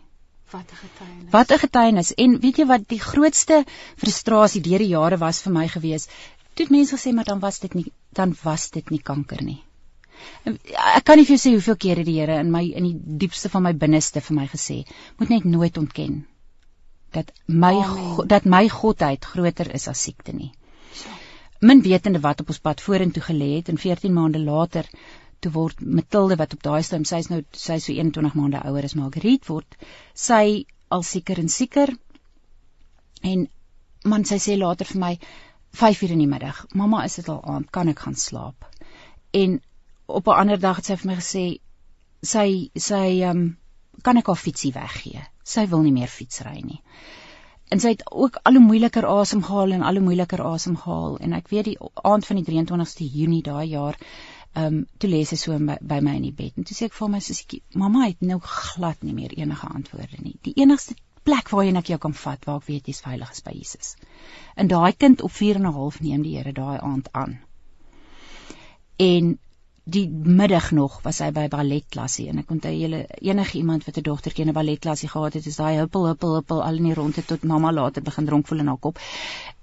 [0.50, 1.30] Wat 'n getuienis.
[1.30, 2.14] Wat 'n getuienis.
[2.14, 3.64] En weet jy wat die grootste
[3.96, 6.08] frustrasie deur die jare was vir my gewees?
[6.54, 9.62] Toe het mense gesê maar dan was dit nie dan was dit nie kanker nie.
[10.44, 13.48] Ek kan nie vir jou sê hoeveel kere die Here in my in die diepste
[13.48, 14.84] van my binneste vir my gesê,
[15.18, 16.26] moet net nooit ontken
[17.10, 18.28] dat my Amen.
[18.28, 20.52] dat my godheid groter is as siekte nie.
[21.60, 24.86] Min wetende wat op ons pad vorentoe gelê het en 14 maande later
[25.40, 28.84] toe word Matilde wat op daai stadium sy's nou sy is so 21 maande ouer
[28.84, 29.76] as Marguerite word
[30.14, 31.94] sy al sieker en sieker
[33.22, 33.46] En
[34.04, 35.14] man sy sê later vir my
[35.80, 37.70] 5 uur in die middag, "Mamma, is dit al aand?
[37.70, 38.64] Kan ek gaan slaap?"
[39.32, 39.60] En
[40.06, 41.60] op 'n ander dag het sy vir my gesê
[42.22, 43.58] sy sy um,
[44.02, 45.22] kan ek haar fietsie weggee.
[45.44, 46.82] Sy wil nie meer fietsry nie.
[47.70, 51.48] En sy het ook al hoe moeiliker asemhaal en al hoe moeiliker asemhaal en ek
[51.48, 53.96] weet die aand van die 23ste Junie daai jaar
[54.52, 56.88] ehm um, toe lê sy so by, by my in die bed en toe sê
[56.90, 60.34] ek vir my sussie mamma het nou glad nie meer enige antwoorde nie.
[60.42, 60.96] Die enigste
[61.28, 63.94] plek waarheen ek jou kan vat waar ek weet jy's veilig is by Jesus.
[64.56, 67.38] En daai kind op 4 en 'n half neem die Here daai aand aan.
[68.96, 69.38] En
[69.84, 74.02] die middag nog was hy by balletklasie en ek onthou julle enige iemand wat 'n
[74.02, 77.24] dogtertjie in 'n balletklasie gehad het, is daai huppel huppel huppel al in die ronde
[77.24, 78.98] tot mamma later begin dronk voel in haar kop.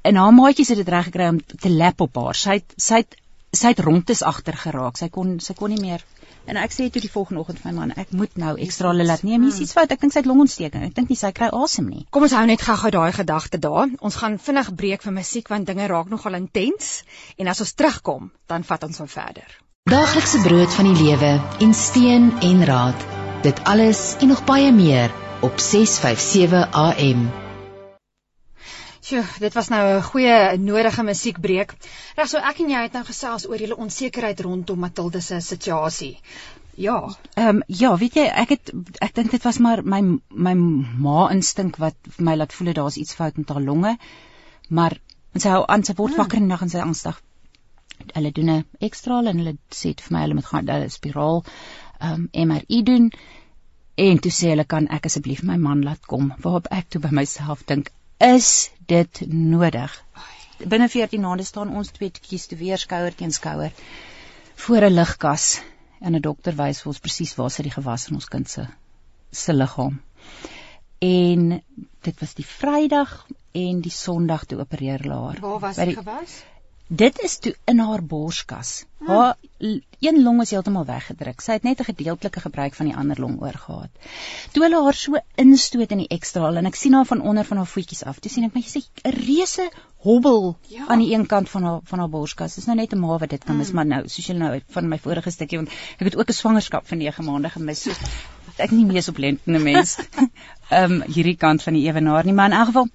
[0.02, 2.36] En haar maatjies het dit reg gekry om te lap op haar.
[2.36, 3.18] Sy het sy het
[3.58, 4.98] sy het rondes agter geraak.
[4.98, 6.06] Sy kon sy kon nie meer
[6.48, 9.04] En ek sê toe die volgende oggend vir my man, ek moet nou ekstra hulle
[9.08, 9.44] laat neem.
[9.44, 9.92] Hier's iets fout.
[9.92, 10.86] Ek dink sy het longontsteking.
[10.88, 12.06] Ek dink nie sy kry asem nie.
[12.16, 13.92] Kom ons hou net gou-gou daai gedagte daar.
[14.00, 17.02] Ons gaan vinnig breek vir musiek want dinge raak nogal intens
[17.36, 19.58] en as ons terugkom, dan vat ons hom verder.
[19.92, 21.34] Daaglikse brood van die lewe
[21.68, 23.04] en steun en raad.
[23.44, 25.12] Dit alles en nog baie meer
[25.44, 27.28] op 657 AM.
[29.08, 31.70] Sjoe, dit was nou 'n goeie nodige musiekbreek.
[32.16, 36.18] Reg so ek en jy het nou gesels oor julle onsekerheid rondom Matilda se situasie.
[36.76, 36.98] Ja.
[37.36, 40.02] Ehm um, ja, weet jy, ek het ek dink dit was maar my
[40.48, 40.54] my
[41.06, 43.98] ma instink wat my laat voel daar's iets fout met haar longe.
[44.70, 45.00] Maar
[45.36, 46.22] sy hou aan, sy word hmm.
[46.22, 47.22] wakker in die nag en sy angstig.
[48.14, 52.28] Hulle doen 'n ekstra en hulle sê vir my hulle moet gaan 'n spiraal ehm
[52.34, 53.12] um, MRI doen.
[53.96, 56.34] En toe sê hulle kan ek asseblief my man laat kom.
[56.44, 59.94] Waarop ek toe by myself dink, is dit nodig.
[60.58, 63.72] Binne 14 maande staan ons twee kies te weer skouer teen skouer
[64.56, 65.62] voor 'n ligkas
[66.02, 68.68] en 'n dokter wys vir ons presies waar sit die gewas in ons kind se
[69.32, 70.02] se liggaam.
[71.00, 71.62] En
[72.02, 75.40] dit was die Vrydag en die Sondag toe opereer laer.
[75.40, 76.44] Waar was die gewas?
[76.88, 78.86] Dit is toe in haar borskas.
[78.98, 79.08] Hmm.
[79.08, 79.36] Haar
[80.00, 81.42] een long is heeltemal weggedruk.
[81.44, 83.90] Sy het net 'n gedeeltelike gebruik van die ander long oorgehad.
[84.52, 87.58] Toe hulle haar so instoot in die ekstraal en ek sien haar van onder van
[87.58, 88.20] haar voetjies af.
[88.20, 90.88] Toe sien ek my sê 'n reuse hobbel ja.
[90.88, 92.56] aan die een kant van haar van haar borskas.
[92.56, 93.76] Dis nou net 'n ma wat dit kan mis, hmm.
[93.76, 96.88] maar nou, soos julle nou van my vorige stukkie want ek het ook 'n swangerskap
[96.88, 97.82] van 9 maande gemis.
[97.82, 97.92] So
[98.58, 99.98] ek nie meer so blendende mens.
[100.70, 102.88] Ehm um, hierdie kant van die ewenaar nie, maar in elk geval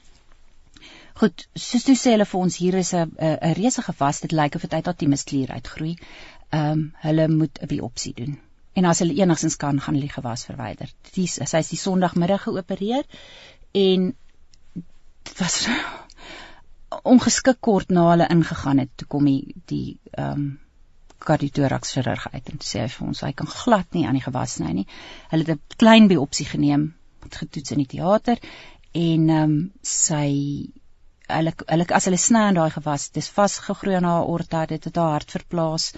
[1.20, 4.55] Goed, soos jy sê hulle vir ons hier is 'n 'n reuse gewas, dit lyk
[4.55, 5.96] of dit uit haar tiemusklier uitgroei.
[6.51, 8.38] Ehm um, hulle moet 'n biopsie doen.
[8.72, 10.88] En as hulle enigstens kan, gaan die gewas verwyder.
[11.14, 13.05] Dis sy is die Sondagmiddag geopereer
[13.72, 14.14] en
[15.22, 15.68] dit was
[17.12, 20.51] ongeskik kort na hulle ingegaan het toe kom die die ehm um,
[21.22, 24.57] kardiotorax chirurg uit en sê hy vir ons hy kan glad nie aan die gewas
[24.59, 24.87] sny nie.
[25.31, 28.38] Hulle het 'n klein biopsie geneem, het getoets in die teater
[28.92, 30.72] en ehm um, sy
[31.28, 34.96] hulle hulle as hulle sny aan daai gewas, dis vasgegroei aan haar aorta, dit het
[35.00, 35.92] haar hart verplaas.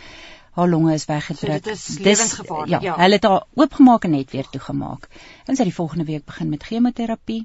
[0.55, 1.65] Haar longe is weggedruk.
[1.65, 2.71] So dit is lewensgevaarlik.
[2.71, 5.09] Ja, ja, hulle het haar oopgemaak en net weer toegemaak.
[5.47, 7.41] En sy die volgende week begin met chemoterapie.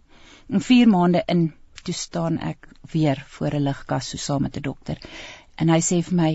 [0.50, 1.48] En 4 maande in
[1.84, 5.02] toe staan ek weer voor 'n ligkas so saam met 'n dokter.
[5.56, 6.32] En hy sê vir my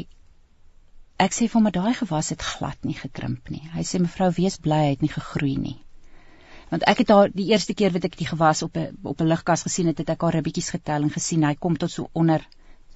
[1.16, 3.62] ek sê vir hom dat daai gewas het glad nie gekrimp nie.
[3.72, 5.84] Hy sê mevrou, wees bly hy het nie gegroei nie
[6.74, 9.30] want ek het daar die eerste keer wat ek die gewas op 'n op 'n
[9.30, 12.42] ligkas gesien het, het ek haar ribbetjies getel en gesien hy kom tot so onder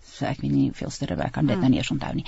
[0.02, 1.60] so ek weet nie hoeveel sterre ek kan dit hmm.
[1.62, 2.24] nou nie eens onthou nie.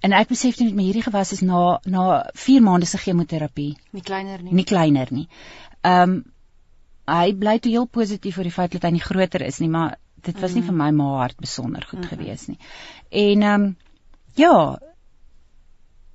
[0.00, 3.76] En ek besef net met hierdie gewas is na na 4 maande se chemoterapie.
[3.90, 4.52] Nie kleiner nie.
[4.52, 5.28] Nie kleiner nie.
[5.82, 6.24] Ehm um,
[7.10, 9.96] hy bly toe heel positief oor die feit dat hy nie groter is nie, maar
[10.22, 12.18] dit was nie vir my maar hart besonder goed mm -hmm.
[12.18, 12.58] gewees nie.
[13.10, 13.76] En ehm um,
[14.34, 14.78] ja,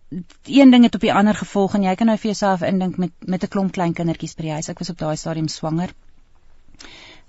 [0.09, 3.11] een ding het op die ander gevolg en jy kan nou vir jouself indink met
[3.25, 4.69] met 'n klomp klein kindertjies by die huis.
[4.69, 5.93] Ek was op daai stadium swanger.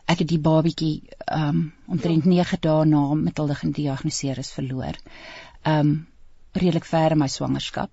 [0.06, 2.30] Ek het die babietjie um omtrent ja.
[2.30, 4.96] 9 dae na met hulle gediagnoseer is verloor.
[5.64, 6.06] Um
[6.52, 7.90] redelik ver in my swangerskap.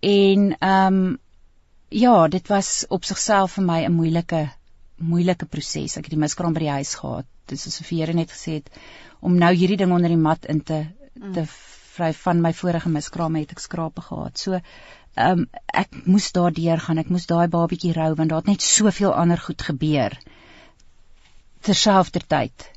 [0.00, 1.18] En um
[1.88, 4.50] ja, dit was op sigself vir my 'n moeilike
[4.96, 5.96] moeilike proses.
[5.96, 7.26] Ek het die miskraam by die huis gehad.
[7.46, 8.70] Dit is asof die Here net gesê het
[9.20, 12.92] om nou hierdie ding onder die mat in te te mm vry van my vorige
[12.92, 14.38] miskrame het ek skrape gehad.
[14.38, 15.46] So ehm um,
[15.82, 16.98] ek moes daardeur gaan.
[17.02, 20.18] Ek moes daai babietjie rou want daar het net soveel ander goed gebeur
[21.66, 22.70] terselfdertyd.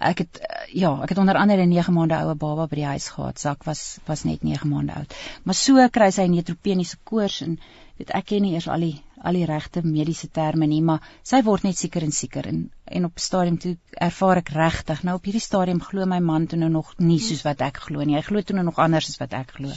[0.00, 0.38] Ek het
[0.72, 3.38] ja, ek het onder andere 'n 9 maande oue baba by die huis gehad.
[3.38, 5.14] Sak was was net 9 maande oud.
[5.44, 7.58] Maar so kry sy neutropeniese koors en
[7.98, 11.42] weet ek ken nie eers al die al die regte mediese terme nie, maar sy
[11.44, 13.76] word net sieker en sieker en en op stadium toe
[14.08, 15.02] ervaar ek regtig.
[15.04, 18.04] Nou op hierdie stadium glo my man toe nou nog nie soos wat ek glo
[18.04, 18.16] nie.
[18.16, 19.76] Hy glo toe nou nog anders as wat ek glo.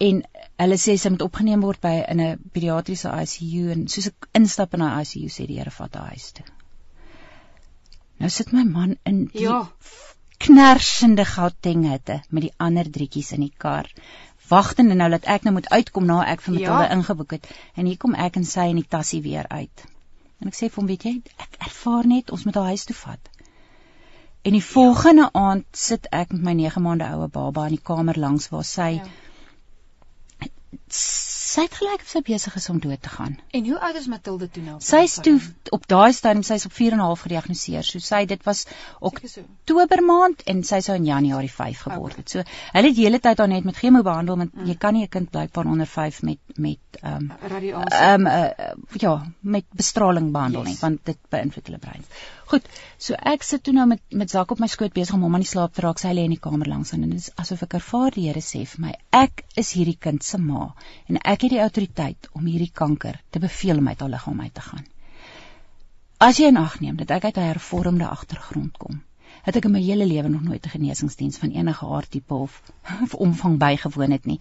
[0.00, 0.22] En
[0.64, 4.74] hulle sê sy moet opgeneem word by in 'n pediatriese ICU en soos ek instap
[4.74, 6.44] in daai ICU sê die Here vat haar huis toe.
[8.20, 9.60] Nou sit my man in die Ja.
[10.38, 13.88] knersende Gauteng hitte met die ander drietjies in die kar.
[14.50, 16.90] Wagtende nou dat ek nou moet uitkom na ek vir Matilda Ja.
[16.96, 19.84] ingeboek het en hier kom ek en sy in die tassie weer uit.
[20.40, 22.96] En ek sê vir hom, weet jy, ek ervaar net ons moet haar huis toe
[22.96, 23.28] vat.
[24.44, 28.18] En die volgende aand sit ek met my 9 maande oue baba in die kamer
[28.18, 29.04] langs waar sy Ja.
[30.88, 33.36] Sy het gelyk of sy besig is om dood te gaan.
[33.50, 34.76] En hoe oud is Matilda toe nou?
[34.80, 35.40] Sy is toe
[35.74, 37.82] op daai stadium sy is op 4 en 'n half gediagnoseer.
[37.84, 38.66] So sy dit was.
[39.00, 42.30] Oktober maand en sy sou in Januarie 5 geword het.
[42.30, 45.02] So hulle het die hele tyd haar net met chemo behandel want jy kan nie
[45.04, 47.98] 'n kind blykbaar onder 5 met met ehm um, Radiasie.
[47.98, 50.68] ehm um, uh, ja, met bestraling behandel Yes.
[50.68, 52.04] nie want dit beïnvloed hulle brein.
[52.50, 52.62] Goed,
[52.98, 55.40] so ek sit toe nou met met Zak op my skoot besig om hom aan
[55.40, 55.98] die slaap te raak.
[55.98, 58.40] Sy lê in die kamer langs aan en dit is asof ek ervaar die Here
[58.40, 60.59] sê vir my, ek is hierdie kind se ma
[61.06, 64.54] en ek het die autoriteit om hierdie kanker te beveel om uit haar liggaam uit
[64.54, 64.86] te gaan.
[66.20, 69.02] As jy in ag neem dat ek uit 'n hervormde agtergrond kom,
[69.42, 72.62] het ek in my hele lewe nog nooit 'n genesingsdiens van enige aardtipe of,
[73.04, 74.40] of omvang bygewoon het nie.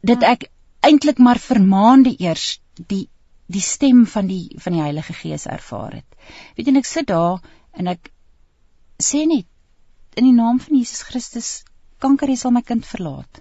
[0.00, 0.50] Dit ek
[0.80, 3.08] eintlik maar vir maande eers die
[3.48, 6.16] die stem van die van die Heilige Gees ervaar het.
[6.56, 7.40] Weet jy en ek sit daar
[7.72, 8.10] en ek
[9.02, 9.46] sê net
[10.20, 11.64] in die naam van Jesus Christus
[11.98, 13.40] kanker jy sal my kind verlaat.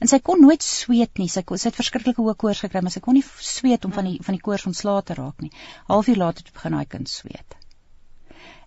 [0.00, 1.28] En sy kon nooit sweet nie.
[1.28, 4.08] Sy kon sy het verskriklike hoë koors gekry, maar sy kon nie sweet om van
[4.10, 5.52] die van die koors ontslae te raak nie.
[5.90, 7.56] Halfuur later toe begin daai kind sweet.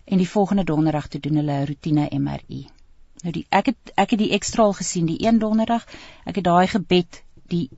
[0.06, 2.62] En die volgende donderdag toe doen hulle 'n roetine MRI.
[3.22, 5.86] Nou die ek het ek het die ekstraal gesien die een donderdag.
[6.24, 7.68] Ek het daai gebed die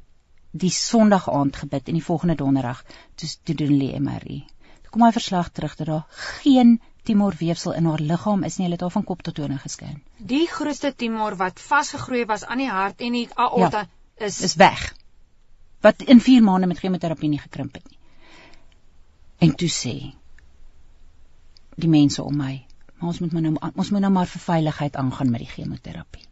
[0.52, 2.84] die Sondag aand gebid en die volgende donderdag
[3.16, 4.44] toe toe doen hulle MRI.
[4.82, 6.06] Toe kom hy verslag terug dat daar
[6.42, 8.66] geen tumorweefsel in haar liggaam is nie.
[8.66, 10.02] Hulle het haar van kop tot tone gesken.
[10.16, 14.26] Die grootste tumor wat vasgegroei was aan die hart en die aorta ja.
[14.26, 14.94] is is weg.
[15.82, 17.98] Wat in 4 maande met chemoterapie nie gekrimp het nie.
[19.38, 19.94] En toe sê
[21.74, 22.66] die mense om my,
[22.98, 26.26] maar ons moet maar nou ons moet nou maar vir veiligheid aangaan met die chemoterapie.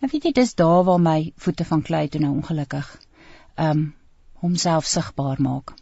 [0.00, 2.88] En weet jy dis daar waar my voete van klei toe nou ongelukkig
[3.54, 3.94] ehm um,
[4.36, 5.72] homself sigbaar maak.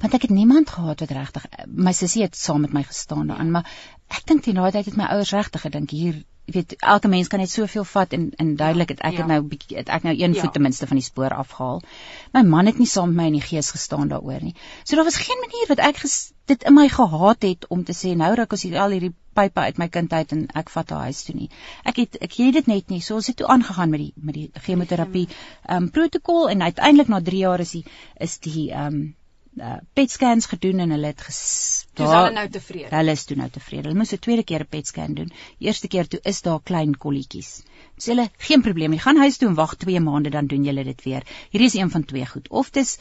[0.00, 3.50] Want ek het niemand gehad wat regtig my sussie het saam met my gestaan daarin,
[3.50, 3.68] maar
[4.08, 7.26] ek dink teen daai tyd het my ouers regtig gedink hier jy weet elke mens
[7.28, 9.18] kan net soveel vat en en duidelik het ek Ja.
[9.18, 10.40] het nou bietjie het ek nou een Ja.
[10.42, 11.80] voet ten minste van die spoor afgehaal.
[12.32, 14.54] My man het nie saam met my in die gees gestaan daaroor nie.
[14.84, 17.92] So daar was geen manier wat ek ges, dit in my gehaat het om te
[17.92, 20.90] sê nou ruk ons hier al hierdie pype uit my kind uit en ek vat
[20.90, 21.50] haar huis toe nie.
[21.84, 23.00] Ek het ek het dit net nie.
[23.00, 25.28] So ons het toe aangegaan met die met die chemoterapie
[25.66, 27.84] ehm um, protokol en uiteindelik na 3 jaar is die
[28.20, 29.14] is die ehm um,
[29.60, 31.40] uh, PET scans gedoen en hulle het ges
[31.96, 32.90] Dis hulle nou tevrede.
[32.96, 33.88] Hulle is toe nou tevrede.
[33.88, 35.30] Hulle moes 'n tweede keer 'n PET scan doen.
[35.58, 37.62] Die eerste keer toe is daar klein kolletjies.
[37.98, 38.98] Sê hulle geen probleem nie.
[39.00, 41.22] Gaan huis toe en wag 2 maande dan doen julle dit weer.
[41.50, 42.48] Hierdie is een van twee goed.
[42.50, 42.98] Of dis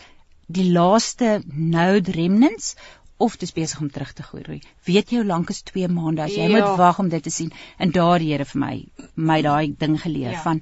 [0.48, 2.76] die laaste node remnants
[3.18, 4.62] of dis besig om terug te groei.
[4.86, 6.58] Weet jy hoe lank is 2 maande as jy Ja.
[6.58, 7.52] moet wag om dit te sien?
[7.78, 10.42] En daar Here vir my my daai ding geleer Ja.
[10.42, 10.62] van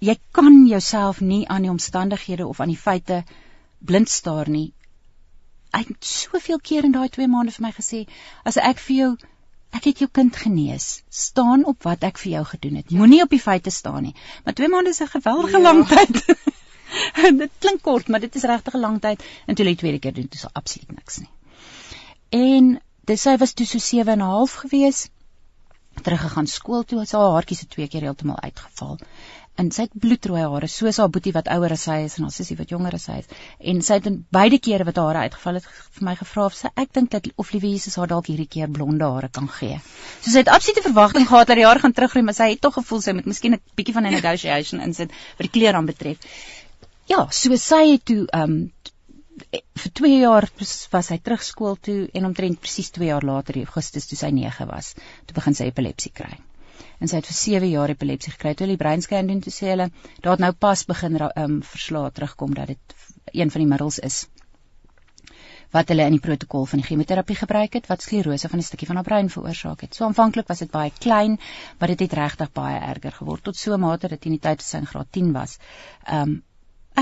[0.00, 3.24] jy kan jouself nie aan die omstandighede of aan die feite
[3.78, 4.72] blind staar nie.
[5.72, 8.06] Hy het soveel keer in daai 2 maande vir my gesê,
[8.44, 9.10] as ek vir jou
[9.72, 12.90] ek het jou kind genees, staan op wat ek vir jou gedoen het.
[12.90, 14.14] Moenie op die feite staan nie.
[14.44, 15.62] Maar 2 maande is 'n geweldige Ja.
[15.62, 16.24] lang tyd.
[17.42, 19.98] dit klink kort, maar dit is regtig 'n lang tyd en toe lê die tweede
[19.98, 21.30] keer doen dis absoluut niks nie.
[22.30, 25.08] En dis sy was toe so 7 en 'n half gewees
[26.06, 28.98] teruggegaan skool toe, sy haar haartjies het twee keer heeltemal uitgeval.
[29.60, 32.32] En sy het bloedrooi hare, soos haar boetie wat ouer as sy is en haar
[32.32, 33.32] sussie wat jonger as sy is.
[33.72, 36.56] En sy het in beide kere wat haar hare uitgeval het vir my gevra of
[36.56, 39.76] sy ek dink dat of liewe Jesus haar dalk hierdie keer blonde hare kan gee.
[40.22, 42.78] So sy het absolute verwagting gehad dat die hare gaan teruggroei, maar sy het tog
[42.78, 46.24] gevoel sy moet miskien 'n bietjie van 'n negotiation insit wat die klere aan betref.
[47.10, 48.72] Ja, so sy het toe ehm um,
[49.82, 53.66] vir 2 jaar was- sy terug skool toe en omtrent presies 2 jaar later in
[53.66, 54.94] Augustus toe sy 9 was,
[55.26, 56.38] toe begin sy epilepsie kry.
[57.00, 58.54] En sy het vir 7 jaar epilepsie gekry.
[58.54, 61.62] Toe hulle die breinscan doen, toe sê hulle daar het nou pas begin ehm um,
[61.62, 62.94] verslae terugkom dat dit
[63.32, 64.26] een van die middels is
[65.74, 68.88] wat hulle in die protokol van die chemoterapie gebruik het wat sklerose van 'n stukkie
[68.88, 69.94] van haar brein veroorsaak het.
[69.94, 71.38] So aanvanklik was dit baie klein,
[71.78, 74.62] maar dit het regtig baie erger geword tot so 'n mate dat in die tyd
[74.62, 75.58] sy in graad 10 was,
[76.06, 76.42] ehm um,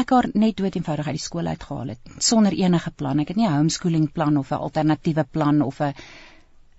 [0.00, 3.20] ek haar net dood eenvoudig uit die skool uitgehaal het sonder enige plan.
[3.20, 5.94] Ek het nie 'n homeschooling plan of 'n alternatiewe plan of 'n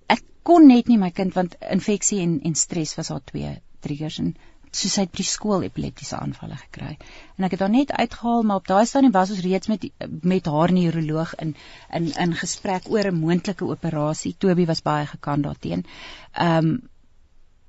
[0.07, 4.19] ek kon net nie my kind want infeksie en en stres was haar twee triggers
[4.19, 4.35] en
[4.71, 6.97] soos het by die skool epileptiese aanvalle gekry.
[7.37, 9.89] En ek het haar net uitgehaal, maar op daai stadium was ons reeds met
[10.21, 11.55] met haar neuroloog in
[11.99, 14.35] in in gesprek oor 'n moontlike operasie.
[14.37, 15.85] Toby was baie gekant daarteen.
[16.33, 16.89] Ehm um,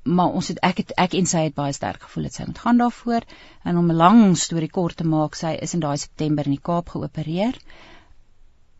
[0.03, 2.59] maar ons het ek het ek en sy het baie sterk gevoel dat sy moet
[2.59, 3.27] gaan daarvoor
[3.65, 6.63] en om 'n lang storie kort te maak, sy is in daai September in die
[6.63, 7.59] Kaap geopereer.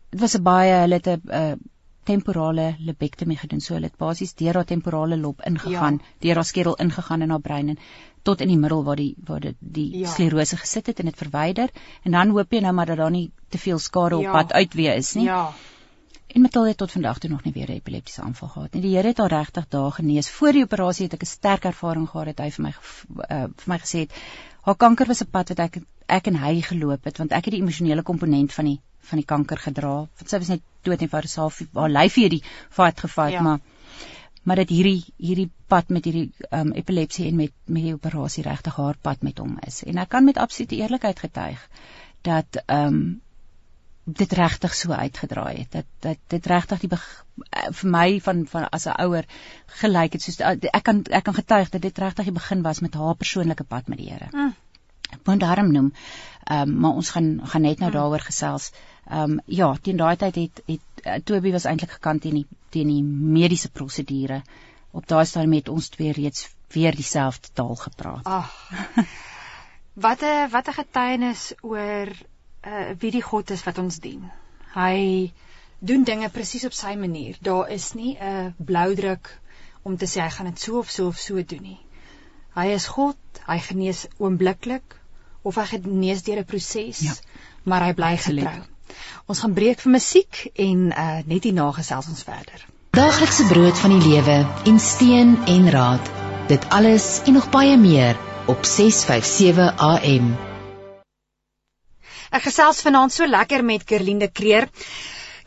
[0.09, 1.53] Dit was 'n baie hulle het 'n uh,
[2.03, 3.61] temporale lobektomie gedoen.
[3.61, 6.15] So hulle het basies deur haar temporale lob ingegaan, ja.
[6.19, 7.77] deur haar skedel ingegaan in haar brein en
[8.23, 10.09] tot in die middel waar die waar dit die ja.
[10.09, 11.69] sklerose gesit het en dit verwyder
[12.03, 14.31] en dan hoop jy nou maar dat daar nie te veel skade op ja.
[14.31, 15.25] pad uitwee is nie.
[15.25, 15.53] Ja.
[16.33, 18.81] En Matilda het tot vandag toe nog nie weer 'n epileptiese aanval gehad nie.
[18.81, 20.29] Die Here het haar regtig daar genees.
[20.29, 23.69] Voor die operasie het ek 'n sterk ervaring gehad het hy vir my uh, vir
[23.73, 24.11] my gesê het
[24.61, 27.53] haar kanker was 'n pad wat ek ek en hy geloop het want ek het
[27.53, 29.93] die emosionele komponent van die van die kanker gedra.
[30.19, 33.41] Want sy was net dood en vir haarself haar lyfie het die fight gefight ja.
[33.41, 33.59] maar
[34.43, 38.75] maar dat hierdie hierdie pad met hierdie um, epilepsie en met met die operasie regtig
[38.75, 39.83] haar pad met hom is.
[39.83, 41.69] En ek kan met absolute eerlikheid getuig
[42.21, 43.21] dat ehm um,
[44.03, 48.69] dit regtig so uitgedraai het dat dat dit regtig die eh, vir my van van
[48.69, 49.25] as 'n ouer
[49.81, 52.79] gelyk het soos eh, ek kan ek kan getuig dat dit regtig die begin was
[52.79, 54.27] met haar persoonlike pad met die Here.
[54.31, 54.55] Mm.
[55.11, 55.93] Ek wou daarom noem.
[56.43, 57.97] Ehm um, maar ons gaan gaan net nou mm.
[57.97, 58.71] daaroor gesels.
[59.09, 62.47] Ehm um, ja, teen daai tyd het het uh, Toby was eintlik gekant teen die
[62.69, 64.41] teen die mediese prosedure.
[64.91, 68.25] Op daai stadium het ons twee reeds weer dieselfde taal gepraat.
[68.25, 68.71] Ag.
[69.93, 72.07] Wat 'n wat 'n getuienis oor
[72.65, 74.25] uh, wie die God is wat ons dien.
[74.75, 75.31] Hy
[75.79, 77.37] doen dinge presies op sy manier.
[77.41, 79.39] Daar is nie 'n bloudruk
[79.81, 81.79] om te sê hy gaan dit so of so of so doen nie.
[82.55, 84.97] Hy is God, hy genees oombliklik
[85.41, 87.13] of hy genees deur 'n proses, ja.
[87.63, 88.61] maar hy bly getrou.
[89.25, 92.67] Ons gaan breek vir musiek en uh, net hierna gesels ons verder.
[92.91, 96.11] Daaglikse brood van die lewe en steen en raad.
[96.47, 100.50] Dit alles en nog baie meer op 657 AM.
[102.31, 104.69] Ek gesels vanaand so lekker met Kerlinde Kreer.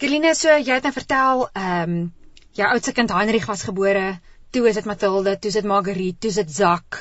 [0.01, 2.12] Kerline, so jy het nou vertel, ehm um,
[2.55, 4.18] jou oudste kind Heinrich was gebore,
[4.55, 7.01] toe is dit Matilde, toe is dit Marguerite, toe is dit Zak.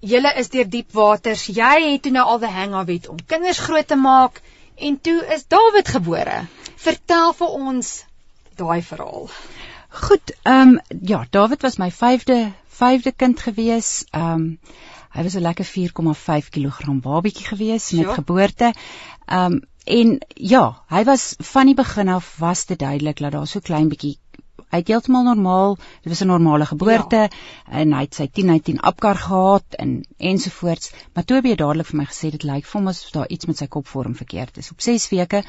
[0.00, 1.46] Julle is deur diep waters.
[1.46, 4.42] Jy het toe nou al die hang of it om kinders groot te maak
[4.76, 6.42] en toe is David gebore.
[6.76, 7.94] Vertel vir ons
[8.60, 9.30] daai verhaal.
[10.02, 12.40] Goed, ehm um, ja, David was my 5de
[12.82, 14.04] 5de kind gewees.
[14.10, 14.58] Ehm um,
[15.18, 18.14] Hy was 'n lekker 4,5 kg babietjie gewees met ja.
[18.14, 18.72] geboorte.
[19.26, 23.46] Ehm um, en ja, hy was van die begin af was dit duidelik dat daar
[23.46, 24.18] so klein bietjie
[24.68, 27.28] hy het heeltemal normaal, dit was 'n normale geboorte ja.
[27.80, 31.86] en hy het sy 10 uit 10 apkar gehad en ensovoorts, maar Toby het dadelik
[31.86, 34.70] vir my gesê dit lyk vir hom asof daar iets met sy kopvorm verkeerd is.
[34.70, 35.42] Op 6 weke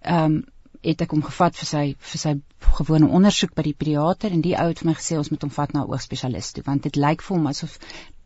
[0.00, 0.44] ehm um,
[0.84, 2.32] het ek hom gevat vir sy vir sy
[2.78, 5.50] gewone ondersoek by die pediater en die ou het vir my gesê ons moet hom
[5.50, 7.78] vat na 'n oogspesialis toe want dit lyk vir hom asof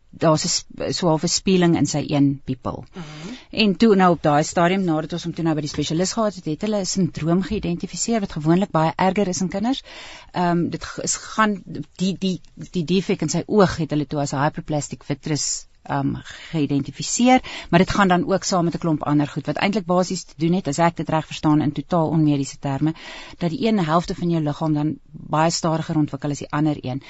[0.09, 2.85] daar's 'n so 'n verspieeling in sy een pupil.
[2.93, 3.33] Uh -huh.
[3.49, 6.35] En toe nou op daai stadium nadat ons hom toe nou by die spesialis gehad
[6.35, 9.83] het, het hulle 'n sindroom geïdentifiseer wat gewoonlik baie erger is in kinders.
[10.31, 11.61] Ehm um, dit is gaan
[11.95, 12.41] die die
[12.71, 16.17] die defek in sy oog het hulle toe as hyperplastic vitreous um
[16.51, 20.23] geïdentifiseer, maar dit gaan dan ook saam met 'n klomp ander goed wat eintlik basies
[20.23, 22.93] te doen het as ek dit reg verstaan in totaal onmediese terme,
[23.37, 27.01] dat die een helfte van jou liggaam dan baie stadiger ontwikkel as die ander een.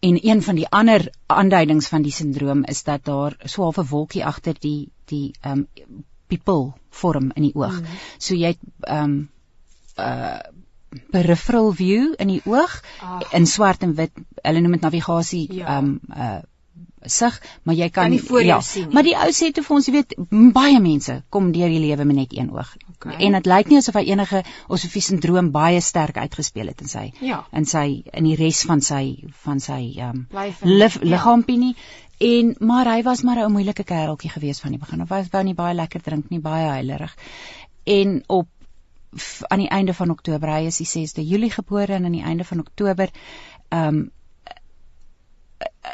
[0.00, 4.24] En een van die ander aanduidings van die sindroom is dat daar so 'n wolkie
[4.24, 7.80] agter die die ehm um, pupil vorm in die oog.
[7.80, 7.86] Mm.
[8.18, 9.30] So jy het ehm um,
[9.98, 10.38] uh
[11.10, 13.32] peripheral view in die oog Ach.
[13.32, 14.12] in swart en wit.
[14.42, 15.78] Hulle noem dit navigasie ehm ja.
[15.78, 16.38] um, uh
[17.02, 18.88] sig, maar jy kan, kan nie voor jou ja, sien.
[18.92, 20.14] Maar die ou sê toe vir ons, jy weet,
[20.54, 22.74] baie mense kom deur die lewe met net een oog.
[22.96, 23.16] Okay.
[23.26, 27.06] En dit lyk nie asof hy enige osofie sindroom baie sterk uitgespeel het in sy
[27.20, 27.44] ja.
[27.52, 30.52] in sy in die res van sy van sy ehm um,
[31.02, 31.74] liggaampie nie.
[32.18, 35.00] En maar hy was maar 'n moeilike kereltjie gewees van die begin.
[35.00, 37.16] Hy wou nie baie lekker drink nie, baie huilerig.
[37.84, 38.48] En op
[39.48, 42.44] aan die einde van Oktober, hy is die 6de Julie gebore en aan die einde
[42.44, 43.10] van Oktober
[43.68, 44.10] ehm um,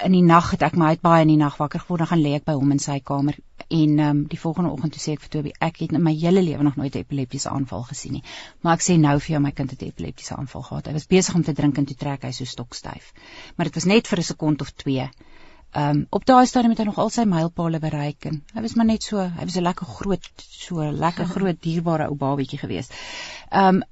[0.02, 2.22] in die nag het ek my uit baie in die nag wakker geword en gaan
[2.22, 3.37] lê ek by hom in sy kamer.
[3.68, 6.14] En ehm um, die volgende oggend toe sê ek vir Toby ek het in my
[6.20, 8.22] hele lewe nog nooit 'n epileptiese aanval gesien nie.
[8.62, 10.87] Maar ek sê nou vir jou my kind het 'n epileptiese aanval gehad.
[10.87, 13.12] Hy was besig om te drink en toe trek hy so stokstyf.
[13.57, 15.09] Maar dit was net vir 'n sekond of twee.
[15.72, 18.74] Ehm um, op daai stadium het hy nog al sy mylpaale bereik en hy was
[18.74, 22.92] maar net so hy was 'n lekker groot so lekker groot dierbare ou babietjie geweest.
[23.50, 23.83] Ehm um,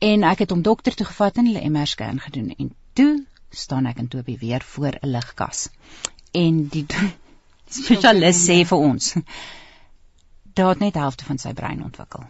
[0.00, 3.86] en ek het hom dokter toe gevat en hulle MR scan gedoen en toe staan
[3.86, 5.68] ek en Toby weer voor 'n ligkas.
[6.32, 6.86] En die
[7.78, 9.14] spesialis sê vir ons
[10.58, 12.24] daar het net helfte van sy brein ontwikkel.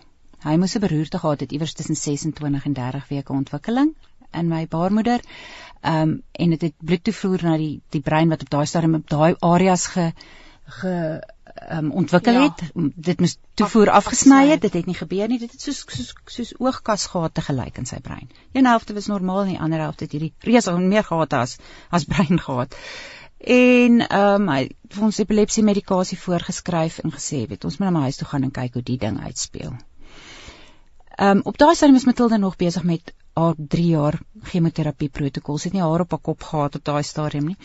[0.45, 3.95] Hy moes 'n beroerte gehad het iewers tussen 26 en 30 weke ontwikkeling
[4.33, 5.21] in my baarmoeder.
[5.81, 8.67] Ehm um, en dit het, het bloed toevoer na die die brein wat op daai
[8.67, 10.13] stadium op daai areas ge
[10.81, 11.23] ge
[11.79, 12.43] um, ontwikkel ja.
[12.43, 12.63] het.
[12.95, 14.61] Dit moes toevoer afgesny het.
[14.61, 15.39] Dit het nie gebeur nie.
[15.39, 18.31] Dit het soos soos soos oogkasgate gelyk in sy brein.
[18.53, 21.59] Een helfte was normaal en die ander helfte het hierdie reuse meer gehad as
[21.91, 22.77] as brein gehad.
[23.39, 27.87] En ehm um, hy het vir ons epilepsie medikasie voorgeskryf en gesê, weet ons moet
[27.89, 29.77] na my huis toe gaan en kyk hoe die ding uitspeel.
[31.19, 35.59] Ehm um, op daai stadium is Matilda nog besig met haar 3 jaar chemoterapie protokol.
[35.59, 37.57] Sy het nie haar op haar kop gehad op daai stadium nie.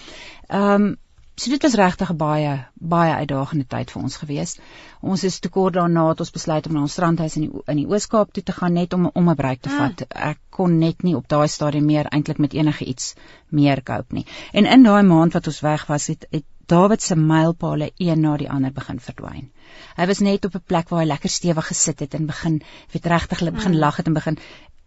[0.47, 0.95] Ehm um,
[1.35, 4.57] so dit was regtig 'n baie baie uitdagende tyd vir ons gewees.
[5.01, 7.77] Ons is te kort daarna het ons besluit om na ons strandhuis in die in
[7.77, 10.03] die Oos-Kaap toe te gaan net om om 'n breek te vat.
[10.09, 13.15] Ek kon net nie op daai stadium meer eintlik met enige iets
[13.49, 14.25] meer cope nie.
[14.53, 18.37] En in daai maand wat ons weg was, het, het Dawid se mylpale een na
[18.37, 19.51] die ander begin verdwyn.
[19.97, 22.61] Hy was net op 'n plek waar hy lekker stewig gesit het en begin
[22.91, 23.79] weet regtig begin mm.
[23.79, 24.37] lag het en begin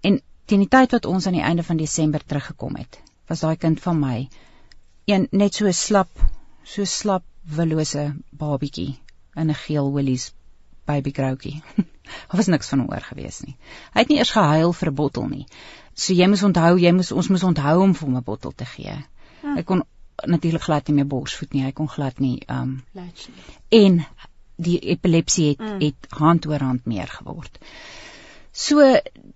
[0.00, 3.56] en teen die tyd wat ons aan die einde van Desember teruggekom het, was daai
[3.56, 4.28] kind van my
[5.06, 6.08] een net so slap,
[6.66, 7.24] so slap
[7.56, 8.98] willose babietjie
[9.36, 10.32] in 'n geel Woolies
[10.86, 11.62] baby grootjie.
[12.28, 13.56] Daar was niks van hom oor gewees nie.
[13.94, 15.46] Hy het nie eers gehuil vir 'n bottel nie.
[15.94, 18.64] So jy moet onthou, jy moet ons moet onthou om vir hom 'n bottel te
[18.64, 18.96] gee.
[19.42, 19.82] Hy kon
[20.26, 21.64] natuurlik glad nie meer borsvoed nie.
[21.64, 23.58] Hy kon glad nie um latch nie.
[23.80, 24.06] En
[24.56, 25.80] die epilepsie het mm.
[25.80, 27.58] het hand oor hand meer geword.
[28.52, 28.80] So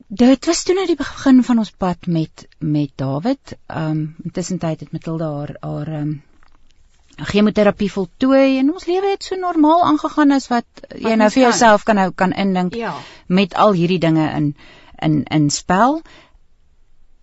[0.09, 3.59] dit was toe nou die begin van ons pad met met David.
[3.69, 6.23] Um intussen tyd het Matilda haar haar um
[7.29, 11.43] chemoterapie voltooi en ons lewe het so normaal aangegaan as wat, wat jy nou vir
[11.43, 12.95] jouself kan nou kan indink ja.
[13.27, 14.55] met al hierdie dinge in
[15.01, 16.03] in in spel.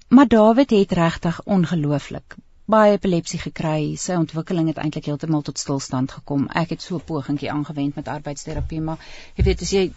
[0.08, 2.38] Maar David het regtig ongelooflik
[2.68, 3.96] baie epilepsie gekry.
[4.00, 6.48] Sy ontwikkeling het eintlik heeltemal tot stilstand gekom.
[6.52, 8.98] Ek het so 'n pogingkie aangewend met arbeidsterapie, maar
[9.36, 9.92] jy weet as jy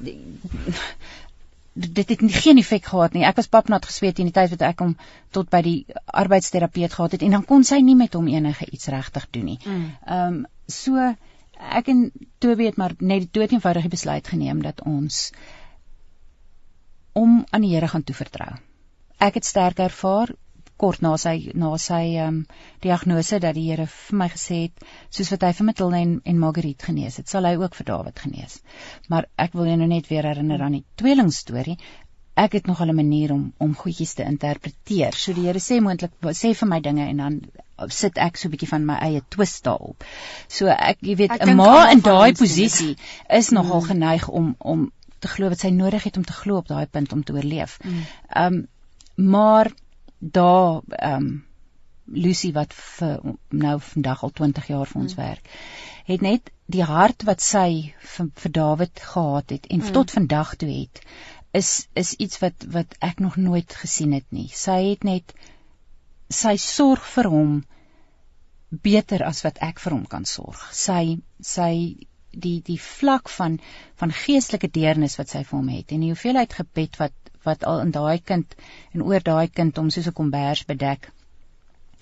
[1.73, 3.25] dit het geen effek gehad nie.
[3.25, 4.97] Ek was papnat gesweet in die tyd wat ek hom
[5.31, 8.91] tot by die arbeidsterapeut gehad het en dan kon sy nie met hom enige iets
[8.91, 9.59] regtig doen nie.
[9.65, 9.91] Mm.
[10.07, 11.15] Ehm um, so
[11.61, 15.31] ek en Toby het maar net die dood eenvoudige besluit geneem dat ons
[17.13, 18.55] om aan die Here gaan toevertrou.
[19.19, 20.31] Ek het sterk ervaar
[20.81, 22.43] kort na sy na sy ehm um,
[22.85, 26.39] diagnose dat die Here vir my gesê het soos wat hy vir Matilda en, en
[26.41, 28.61] Marguerite genees het, sal hy ook vir Dawid genees.
[29.13, 31.77] Maar ek wil jou nou net weer herinner aan die tweeling storie.
[32.41, 35.13] Ek het nog 'n manier om om goedjies te interpreteer.
[35.13, 37.41] So die Here sê moontlik sê vir my dinge en dan
[37.89, 40.05] sit ek so 'n bietjie van my eie twist daarop.
[40.49, 42.97] So ek jy weet 'n ma in daai posisie
[43.29, 43.87] is nogal mm.
[43.87, 47.13] geneig om om te glo wat sy nodig het om te glo op daai punt
[47.13, 47.79] om te oorleef.
[47.85, 48.07] Mm.
[48.29, 48.59] Ehm mm.
[48.59, 48.69] um,
[49.21, 49.69] maar
[50.21, 51.31] daar ehm um,
[52.11, 53.21] Lucy wat vir
[53.55, 55.21] nou vandag al 20 jaar vir ons mm.
[55.23, 55.51] werk
[56.09, 59.93] het net die hart wat sy vir, vir Dawid gehad het en mm.
[59.95, 61.03] tot vandag toe het
[61.53, 64.49] is is iets wat wat ek nog nooit gesien het nie.
[64.55, 65.35] Sy het net
[66.31, 67.57] sy sorg vir hom
[68.71, 70.63] beter as wat ek vir hom kan sorg.
[70.73, 71.73] Sy sy
[72.31, 73.59] die die vlak van
[73.99, 77.81] van geestelike deernis wat sy vir hom het en die hoeveelheid gebed wat wat al
[77.81, 78.55] in daai kind
[78.93, 81.11] en oor daai kind om soos 'n kombers bedek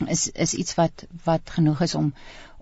[0.06, 2.12] is is iets wat wat genoeg is om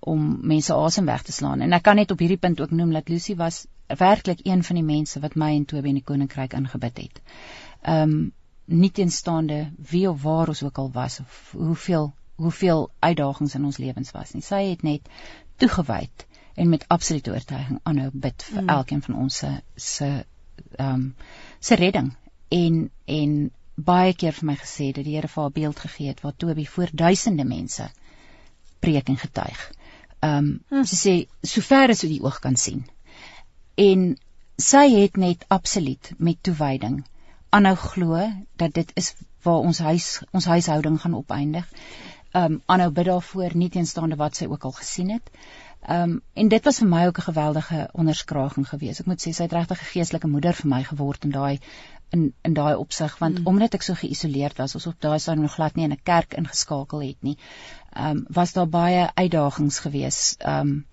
[0.00, 1.60] om mense asem weg te slaan.
[1.60, 4.76] En ek kan net op hierdie punt ook noem dat Lucy was werklik een van
[4.76, 7.22] die mense wat my en Toby in die koninkryk ingebid het.
[7.82, 8.32] Ehm um,
[8.66, 13.76] nie teenstaande wie of waar ons ook al was of hoeveel hoeveel uitdagings in ons
[13.78, 14.42] lewens was nie.
[14.42, 15.08] Sy het net
[15.56, 18.68] toegewyd en met absolute oortuiging aanhou bid vir mm.
[18.68, 20.08] elkeen van ons se se
[20.76, 21.14] ehm um,
[21.60, 22.12] se redding
[22.48, 26.20] en en baie keer vir my gesê dat die Here vir haar beeld gegee het
[26.24, 27.90] waar Toby voor duisende mense
[28.80, 29.72] preek en getuig.
[30.20, 30.84] Ehm um, hm.
[30.84, 31.14] sy sê
[31.54, 32.86] sover as wat die oog kan sien.
[33.76, 34.16] En
[34.56, 37.04] sy het net absoluut met toewyding
[37.50, 38.22] aanhou glo
[38.56, 41.68] dat dit is waar ons huis ons huishouding gaan opeindig.
[42.32, 45.30] Ehm um, aanhou bid daarvoor nie teenstaande wat sy ook al gesien het.
[45.86, 49.00] Ehm um, en dit was vir my ook 'n geweldige onderskraging geweest.
[49.00, 51.60] Ek moet sê sy het regtig 'n geestelike moeder vir my geword in daai
[52.10, 53.46] in in daai opsig want mm.
[53.46, 56.34] omdat ek so geïsoleerd was, ons op daai stadium nog glad nie in 'n kerk
[56.34, 57.36] ingeskakel het nie.
[57.92, 60.86] Ehm um, was daar baie uitdagings geweest ehm um,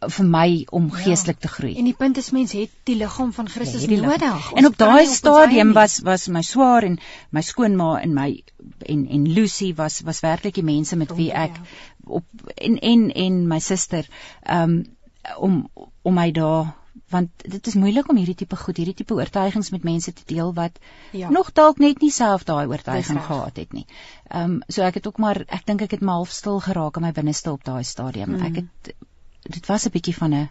[0.00, 0.96] vir my om ja.
[1.04, 1.74] geestelik te groei.
[1.76, 4.52] En die punt is mens het die liggaam van Christus ja, nodig.
[4.52, 6.98] En op daai stadium was was my swaar en
[7.30, 8.42] my skoonma en my
[8.78, 11.62] en en Lucy was was werklik die mense met wie ek ja.
[12.04, 12.24] op
[12.54, 14.08] en en en my suster
[14.42, 14.98] ehm um,
[15.36, 15.68] om
[16.02, 16.79] om my daar
[17.10, 20.52] want dit is moeilik om hierdie tipe goed, hierdie tipe oortuigings met mense te deel
[20.54, 20.78] wat
[21.12, 21.30] ja.
[21.30, 23.86] nog dalk net nie self daai oortuiging gehad het nie.
[24.28, 26.96] Ehm um, so ek het ook maar ek dink ek het maar half stil geraak
[26.96, 28.36] in my binneste op daai stadium.
[28.36, 28.46] Mm.
[28.46, 28.94] Ek het
[29.42, 30.48] dit was 'n bietjie van 'n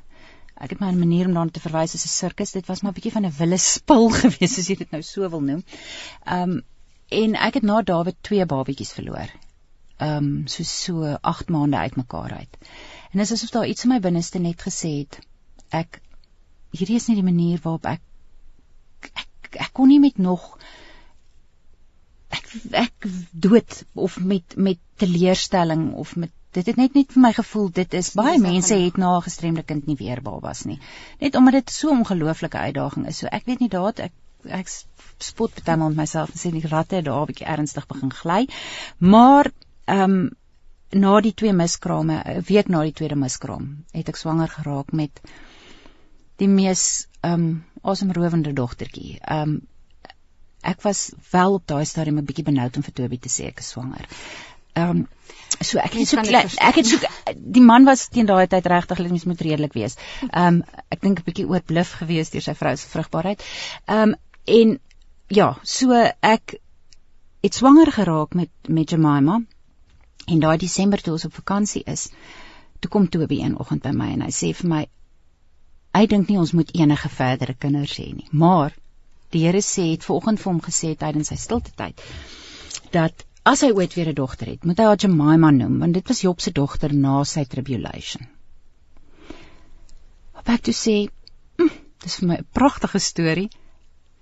[0.56, 2.52] ek het maar 'n manier om daarna te verwys as 'n sirkus.
[2.52, 5.30] Dit was maar 'n bietjie van 'n wille spil gewees as jy dit nou so
[5.30, 5.64] wil noem.
[6.26, 6.62] Ehm um,
[7.10, 9.32] en ek het na Dawid twee babatjies verloor.
[9.98, 12.58] Ehm um, so so 8 maande uitmekaar uit.
[13.12, 15.20] En dit is asof daar iets in my binneste net gesê het
[15.70, 16.02] ek
[16.76, 18.02] hierdie is nie die manier waarop ek
[19.14, 20.58] ek, ek kon nie met nog
[22.30, 22.52] ek
[22.84, 27.70] ek dood of met met teleurstelling of met dit het net net vir my gevoel
[27.82, 30.80] dit is baie is mense het na 'n gestremde kind nie weer babas nie
[31.20, 34.14] net omdat dit so 'n ongelooflike uitdaging is so ek weet nie daad ek
[34.48, 34.70] ek
[35.20, 38.12] spot baie maal met myself en sê die ratte het daar 'n bietjie ernstig begin
[38.12, 38.48] gly.
[38.98, 39.52] Maar
[39.86, 40.30] ehm um,
[40.92, 45.22] na die twee miskrame, 'n week na die tweede miskraam, het ek swanger geraak met
[46.40, 47.50] die mees ehm um,
[47.82, 49.20] asemrowende dogtertjie.
[49.20, 49.60] Ehm um,
[50.62, 53.60] ek was wel op daai stadium 'n bietjie benoud om vir Toby te sê ek
[53.60, 54.08] is swanger.
[54.74, 55.08] Ehm um,
[55.62, 56.98] so ek het so ek het so
[57.36, 59.96] die man was teen daai tyd regtig hulle moet redelik wees.
[60.30, 63.44] Ehm um, ek dink 'n bietjie oorbluf gewees deur sy vrou se vrugbaarheid.
[63.88, 64.16] Ehm um,
[64.46, 64.80] en
[65.28, 66.60] ja, so ek
[67.44, 69.42] het swanger geraak met met Jemima
[70.28, 72.10] en daai Desember toe ons op vakansie is,
[72.80, 74.88] toe kom Toby een oggend by my en hy sê vir my
[75.96, 78.76] hy dink nie ons moet enige verdere kinders hê nie, maar
[79.34, 82.02] die Here sê het vanoggend vir hom gesê tydens sy stilte tyd
[82.94, 86.08] dat as hy ooit weer 'n dogter het, moet hy haar Jemima noem want dit
[86.08, 88.28] was Job se dogter na sy tribulation.
[90.40, 90.96] Op ek toe sê,
[91.58, 91.72] hm,
[92.04, 93.50] dis vir my 'n pragtige storie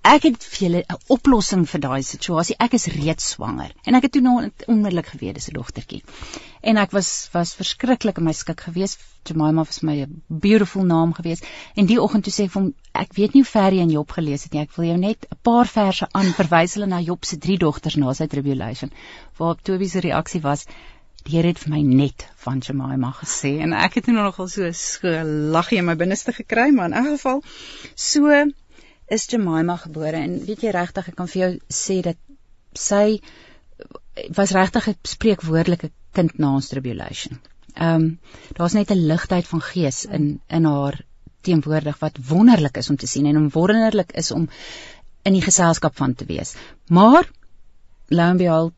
[0.07, 2.55] ek het vir julle 'n oplossing vir daai situasie.
[2.65, 4.35] Ek is reeds swanger en ek het toe nou
[4.67, 6.03] onmiddellik geweet dis 'n dogtertjie.
[6.61, 8.99] En ek was was verskriklik in my skik geweest.
[9.25, 11.45] Jemima was my 'n beautiful naam geweest.
[11.75, 13.95] En die oggend toe sê ek vir hom ek weet nie hoe ver jy in
[13.97, 14.61] Job gelees het nie.
[14.61, 17.95] Ek wil jou net 'n paar verse aan verwys hulle na Job se drie dogters
[17.95, 18.91] na sy tribulation.
[19.37, 20.65] Waarop Toby se reaksie was
[21.25, 24.71] Die Here het vir my net van Jemima gesê en ek het nou nogal so
[24.71, 25.07] so
[25.55, 27.43] laggie in my binneste gekry maar in elk geval
[27.95, 28.45] so
[29.07, 32.17] is Jemima gebore en weet jy regtig ek kan vir jou sê dat
[32.77, 33.19] sy
[34.35, 37.39] was regtig 'n spreekwoordelike kind na ons tribulation.
[37.75, 38.19] Ehm um,
[38.57, 41.01] daar's net 'n ligtheid van gees in in haar
[41.41, 44.49] teenwoordig wat wonderlik is om te sien en om wonderlik is om
[45.23, 46.55] in die geselskap van te wees.
[46.87, 47.29] Maar
[48.07, 48.73] lou en behold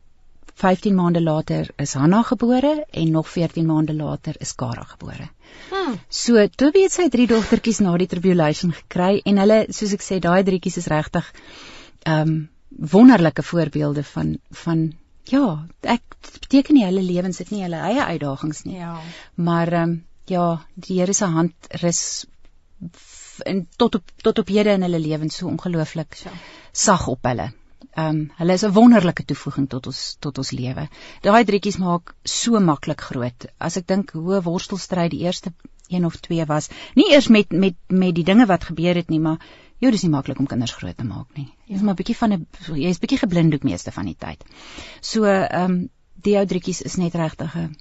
[0.60, 5.28] 15 maande later is Hanna gebore en nog 14 maande later is Kara gebore.
[5.70, 5.98] Hmm.
[6.08, 10.20] So Toby het sy drie dogtertjies na die tribulation gekry en hulle soos ek sê
[10.20, 11.28] daai drietjies is regtig
[12.04, 12.40] ehm um,
[12.70, 14.82] wonderlike voorbeelde van van
[15.30, 15.46] ja,
[15.82, 16.02] ek
[16.40, 18.76] beteken nie hulle lewens het nie hulle eie uitdagings nie.
[18.78, 18.94] Ja.
[19.34, 19.96] Maar ehm um,
[20.30, 20.44] ja,
[20.74, 22.26] die Here se hand rus
[23.44, 26.32] en tot op tot op hede in hulle lewens so ongelooflik ja.
[26.72, 27.50] sag op hulle.
[27.98, 30.88] Ehm um, hulle is 'n wonderlike toevoeging tot ons tot ons lewe.
[31.22, 33.46] Daai drietjies maak so maklik groot.
[33.58, 35.52] As ek dink hoe worstelstryd die eerste
[35.88, 39.18] een of twee was, nie eers met met met die dinge wat gebeur het nie,
[39.18, 39.38] maar
[39.80, 41.48] jy dis nie maklik om kinders groot te maak nie.
[41.66, 44.44] Jy's maar 'n bietjie van 'n jy's bietjie geblindoek meeste van die tyd.
[45.00, 47.76] So ehm um, die ou drietjies is net regtig 'n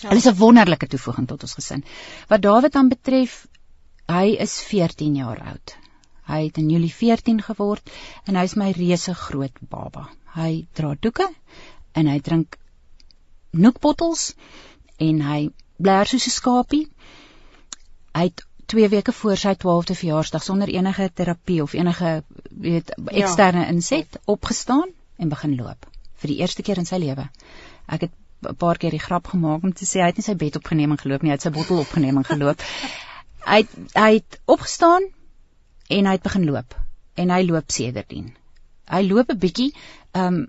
[0.00, 1.84] Hulle is 'n wonderlike toevoeging tot ons gesin.
[2.28, 3.46] Wat Dawid dan betref,
[4.08, 5.76] hy is 14 jaar oud.
[6.28, 7.90] Hy het in Julie 14 geword
[8.26, 10.08] en hy's my reuse groot baba.
[10.36, 11.28] Hy dra doeke
[11.98, 12.56] en hy drink
[13.50, 14.32] noekbottels
[15.02, 15.40] en hy
[15.82, 16.86] bler soos 'n skapie.
[18.14, 23.60] Hy het 2 weke voor sy 12de verjaarsdag sonder enige terapie of enige weet eksterne
[23.60, 23.68] ja.
[23.68, 25.86] inset opgestaan en begin loop
[26.22, 27.28] vir die eerste keer in sy lewe.
[27.86, 28.12] Ek het
[28.48, 30.90] 'n paar keer die grap gemaak om te sê hy het nie sy bed opgeneem
[30.90, 32.62] en geloop nie, hy het sy bottel opgeneem en geloop.
[33.52, 35.02] hy hy het opgestaan
[35.88, 36.74] en hy het begin loop
[37.14, 38.32] en hy loop sedertdien.
[38.90, 39.72] Hy loop 'n bietjie
[40.14, 40.46] um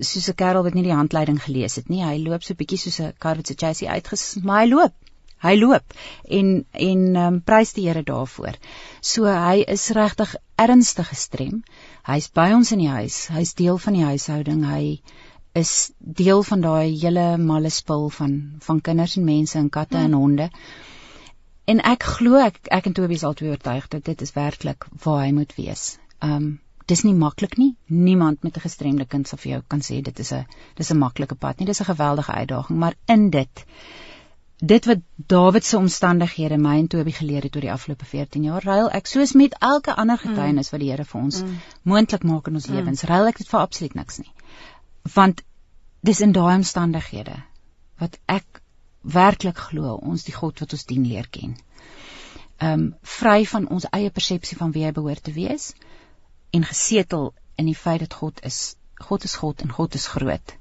[0.00, 2.02] soos 'n kerel wat nie die handleiding gelees het nie.
[2.04, 4.94] Hy loop so 'n bietjie soos 'n kar wat se chassis uitgesmaai loop.
[5.40, 5.94] Hy loop
[6.28, 8.56] en en um prys die Here daarvoor.
[9.00, 11.62] So hy is regtig ernstig gestrem.
[12.04, 13.28] Hy's by ons in die huis.
[13.28, 14.64] Hy's deel van die huishouding.
[14.64, 15.00] Hy
[15.54, 20.04] is deel van daai hele malle spul van van kinders en mense en katte hmm.
[20.04, 20.50] en honde.
[21.70, 24.86] En ek glo ek ek en Toby is al twee oortuig dat dit is werklik
[25.04, 25.94] waar hy moet wees.
[26.24, 26.58] Um
[26.90, 27.76] dis nie maklik nie.
[27.86, 30.46] Niemand met 'n gestremde kind sal vir jou kan sê dit is 'n
[30.76, 31.66] dis 'n maklike pad nie.
[31.66, 33.64] Dis 'n geweldige uitdaging, maar in dit
[34.60, 38.64] dit wat Dawid se omstandighede my en Toby geleer het oor die afgelope 14 jaar,
[38.64, 40.28] ruil ek soos met elke ander mm.
[40.28, 41.60] getuienis wat die Here vir ons mm.
[41.82, 42.74] moontlik maak in ons mm.
[42.74, 44.32] lewens, ruil ek dit vir absoluut niks nie.
[45.14, 45.42] Want
[46.02, 47.36] dis in daai omstandighede
[48.00, 48.59] wat ek
[49.02, 51.56] werklik glo ons die God wat ons dien leer ken.
[52.60, 55.72] Um vry van ons eie persepsie van wie hy behoort te wees
[56.52, 60.56] en gesetel in die feit dat God is God is God en God is groot.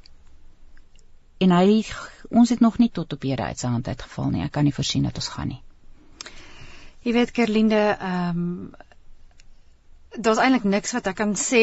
[1.39, 1.83] En hy
[2.29, 4.43] ons het nog nie tot op hierdie uit sy hand uitgeval nie.
[4.45, 5.61] Ek kan nie voorsien dat ons gaan nie.
[7.03, 8.53] Jy weet Kerlinde, ehm um,
[10.09, 11.61] daar's eintlik niks wat ek kan sê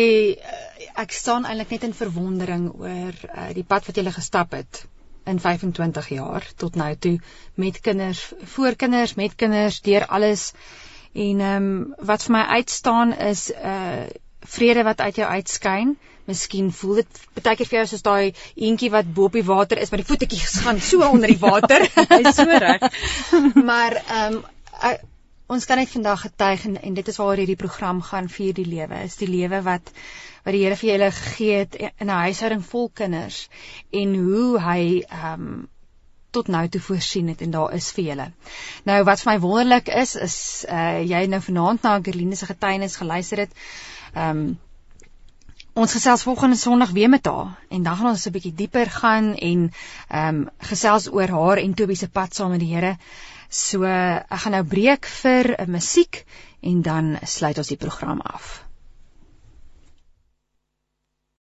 [0.95, 4.85] ek staan eintlik net in verwondering oor uh, die pad wat jy gestap het
[5.27, 7.17] in 25 jaar tot nou toe
[7.55, 10.53] met kinders, voor kinders, met kinders, deur alles.
[11.13, 14.07] En ehm um, wat vir my uitstaan is 'n uh,
[14.41, 15.97] vrede wat uit jou uitskyn.
[16.27, 19.79] Miskien voel dit baie keer vir jou soos daai eentjie wat bo op die water
[19.79, 21.87] is, maar die voetjies gaan so onder die water.
[22.15, 22.83] Hy's so reg.
[23.71, 24.45] maar ehm um,
[25.47, 28.67] ons kan net vandag getuig en, en dit is waar hierdie program gaan vir die
[28.67, 29.03] lewe.
[29.07, 29.93] Is die lewe wat
[30.47, 33.49] wat die Here vir julle gegee het in 'n huishouding vol kinders
[33.91, 35.65] en hoe hy ehm um,
[36.37, 38.27] tot nou toe voorsien het en daar is vir julle.
[38.85, 40.37] Nou wat vir my wonderlik is is
[40.69, 43.57] uh jy nou vanaand na Gerline se getuienis geluister het.
[44.15, 44.59] Ehm um,
[45.77, 49.35] ons gesels volgende Sondag weer met haar en dan gaan ons 'n bietjie dieper gaan
[49.35, 49.73] en
[50.09, 52.97] ehm um, gesels oor haar en Tobie se pad saam met die Here.
[53.49, 56.25] So ek gaan nou breek vir 'n musiek
[56.61, 58.66] en dan sluit ons die program af.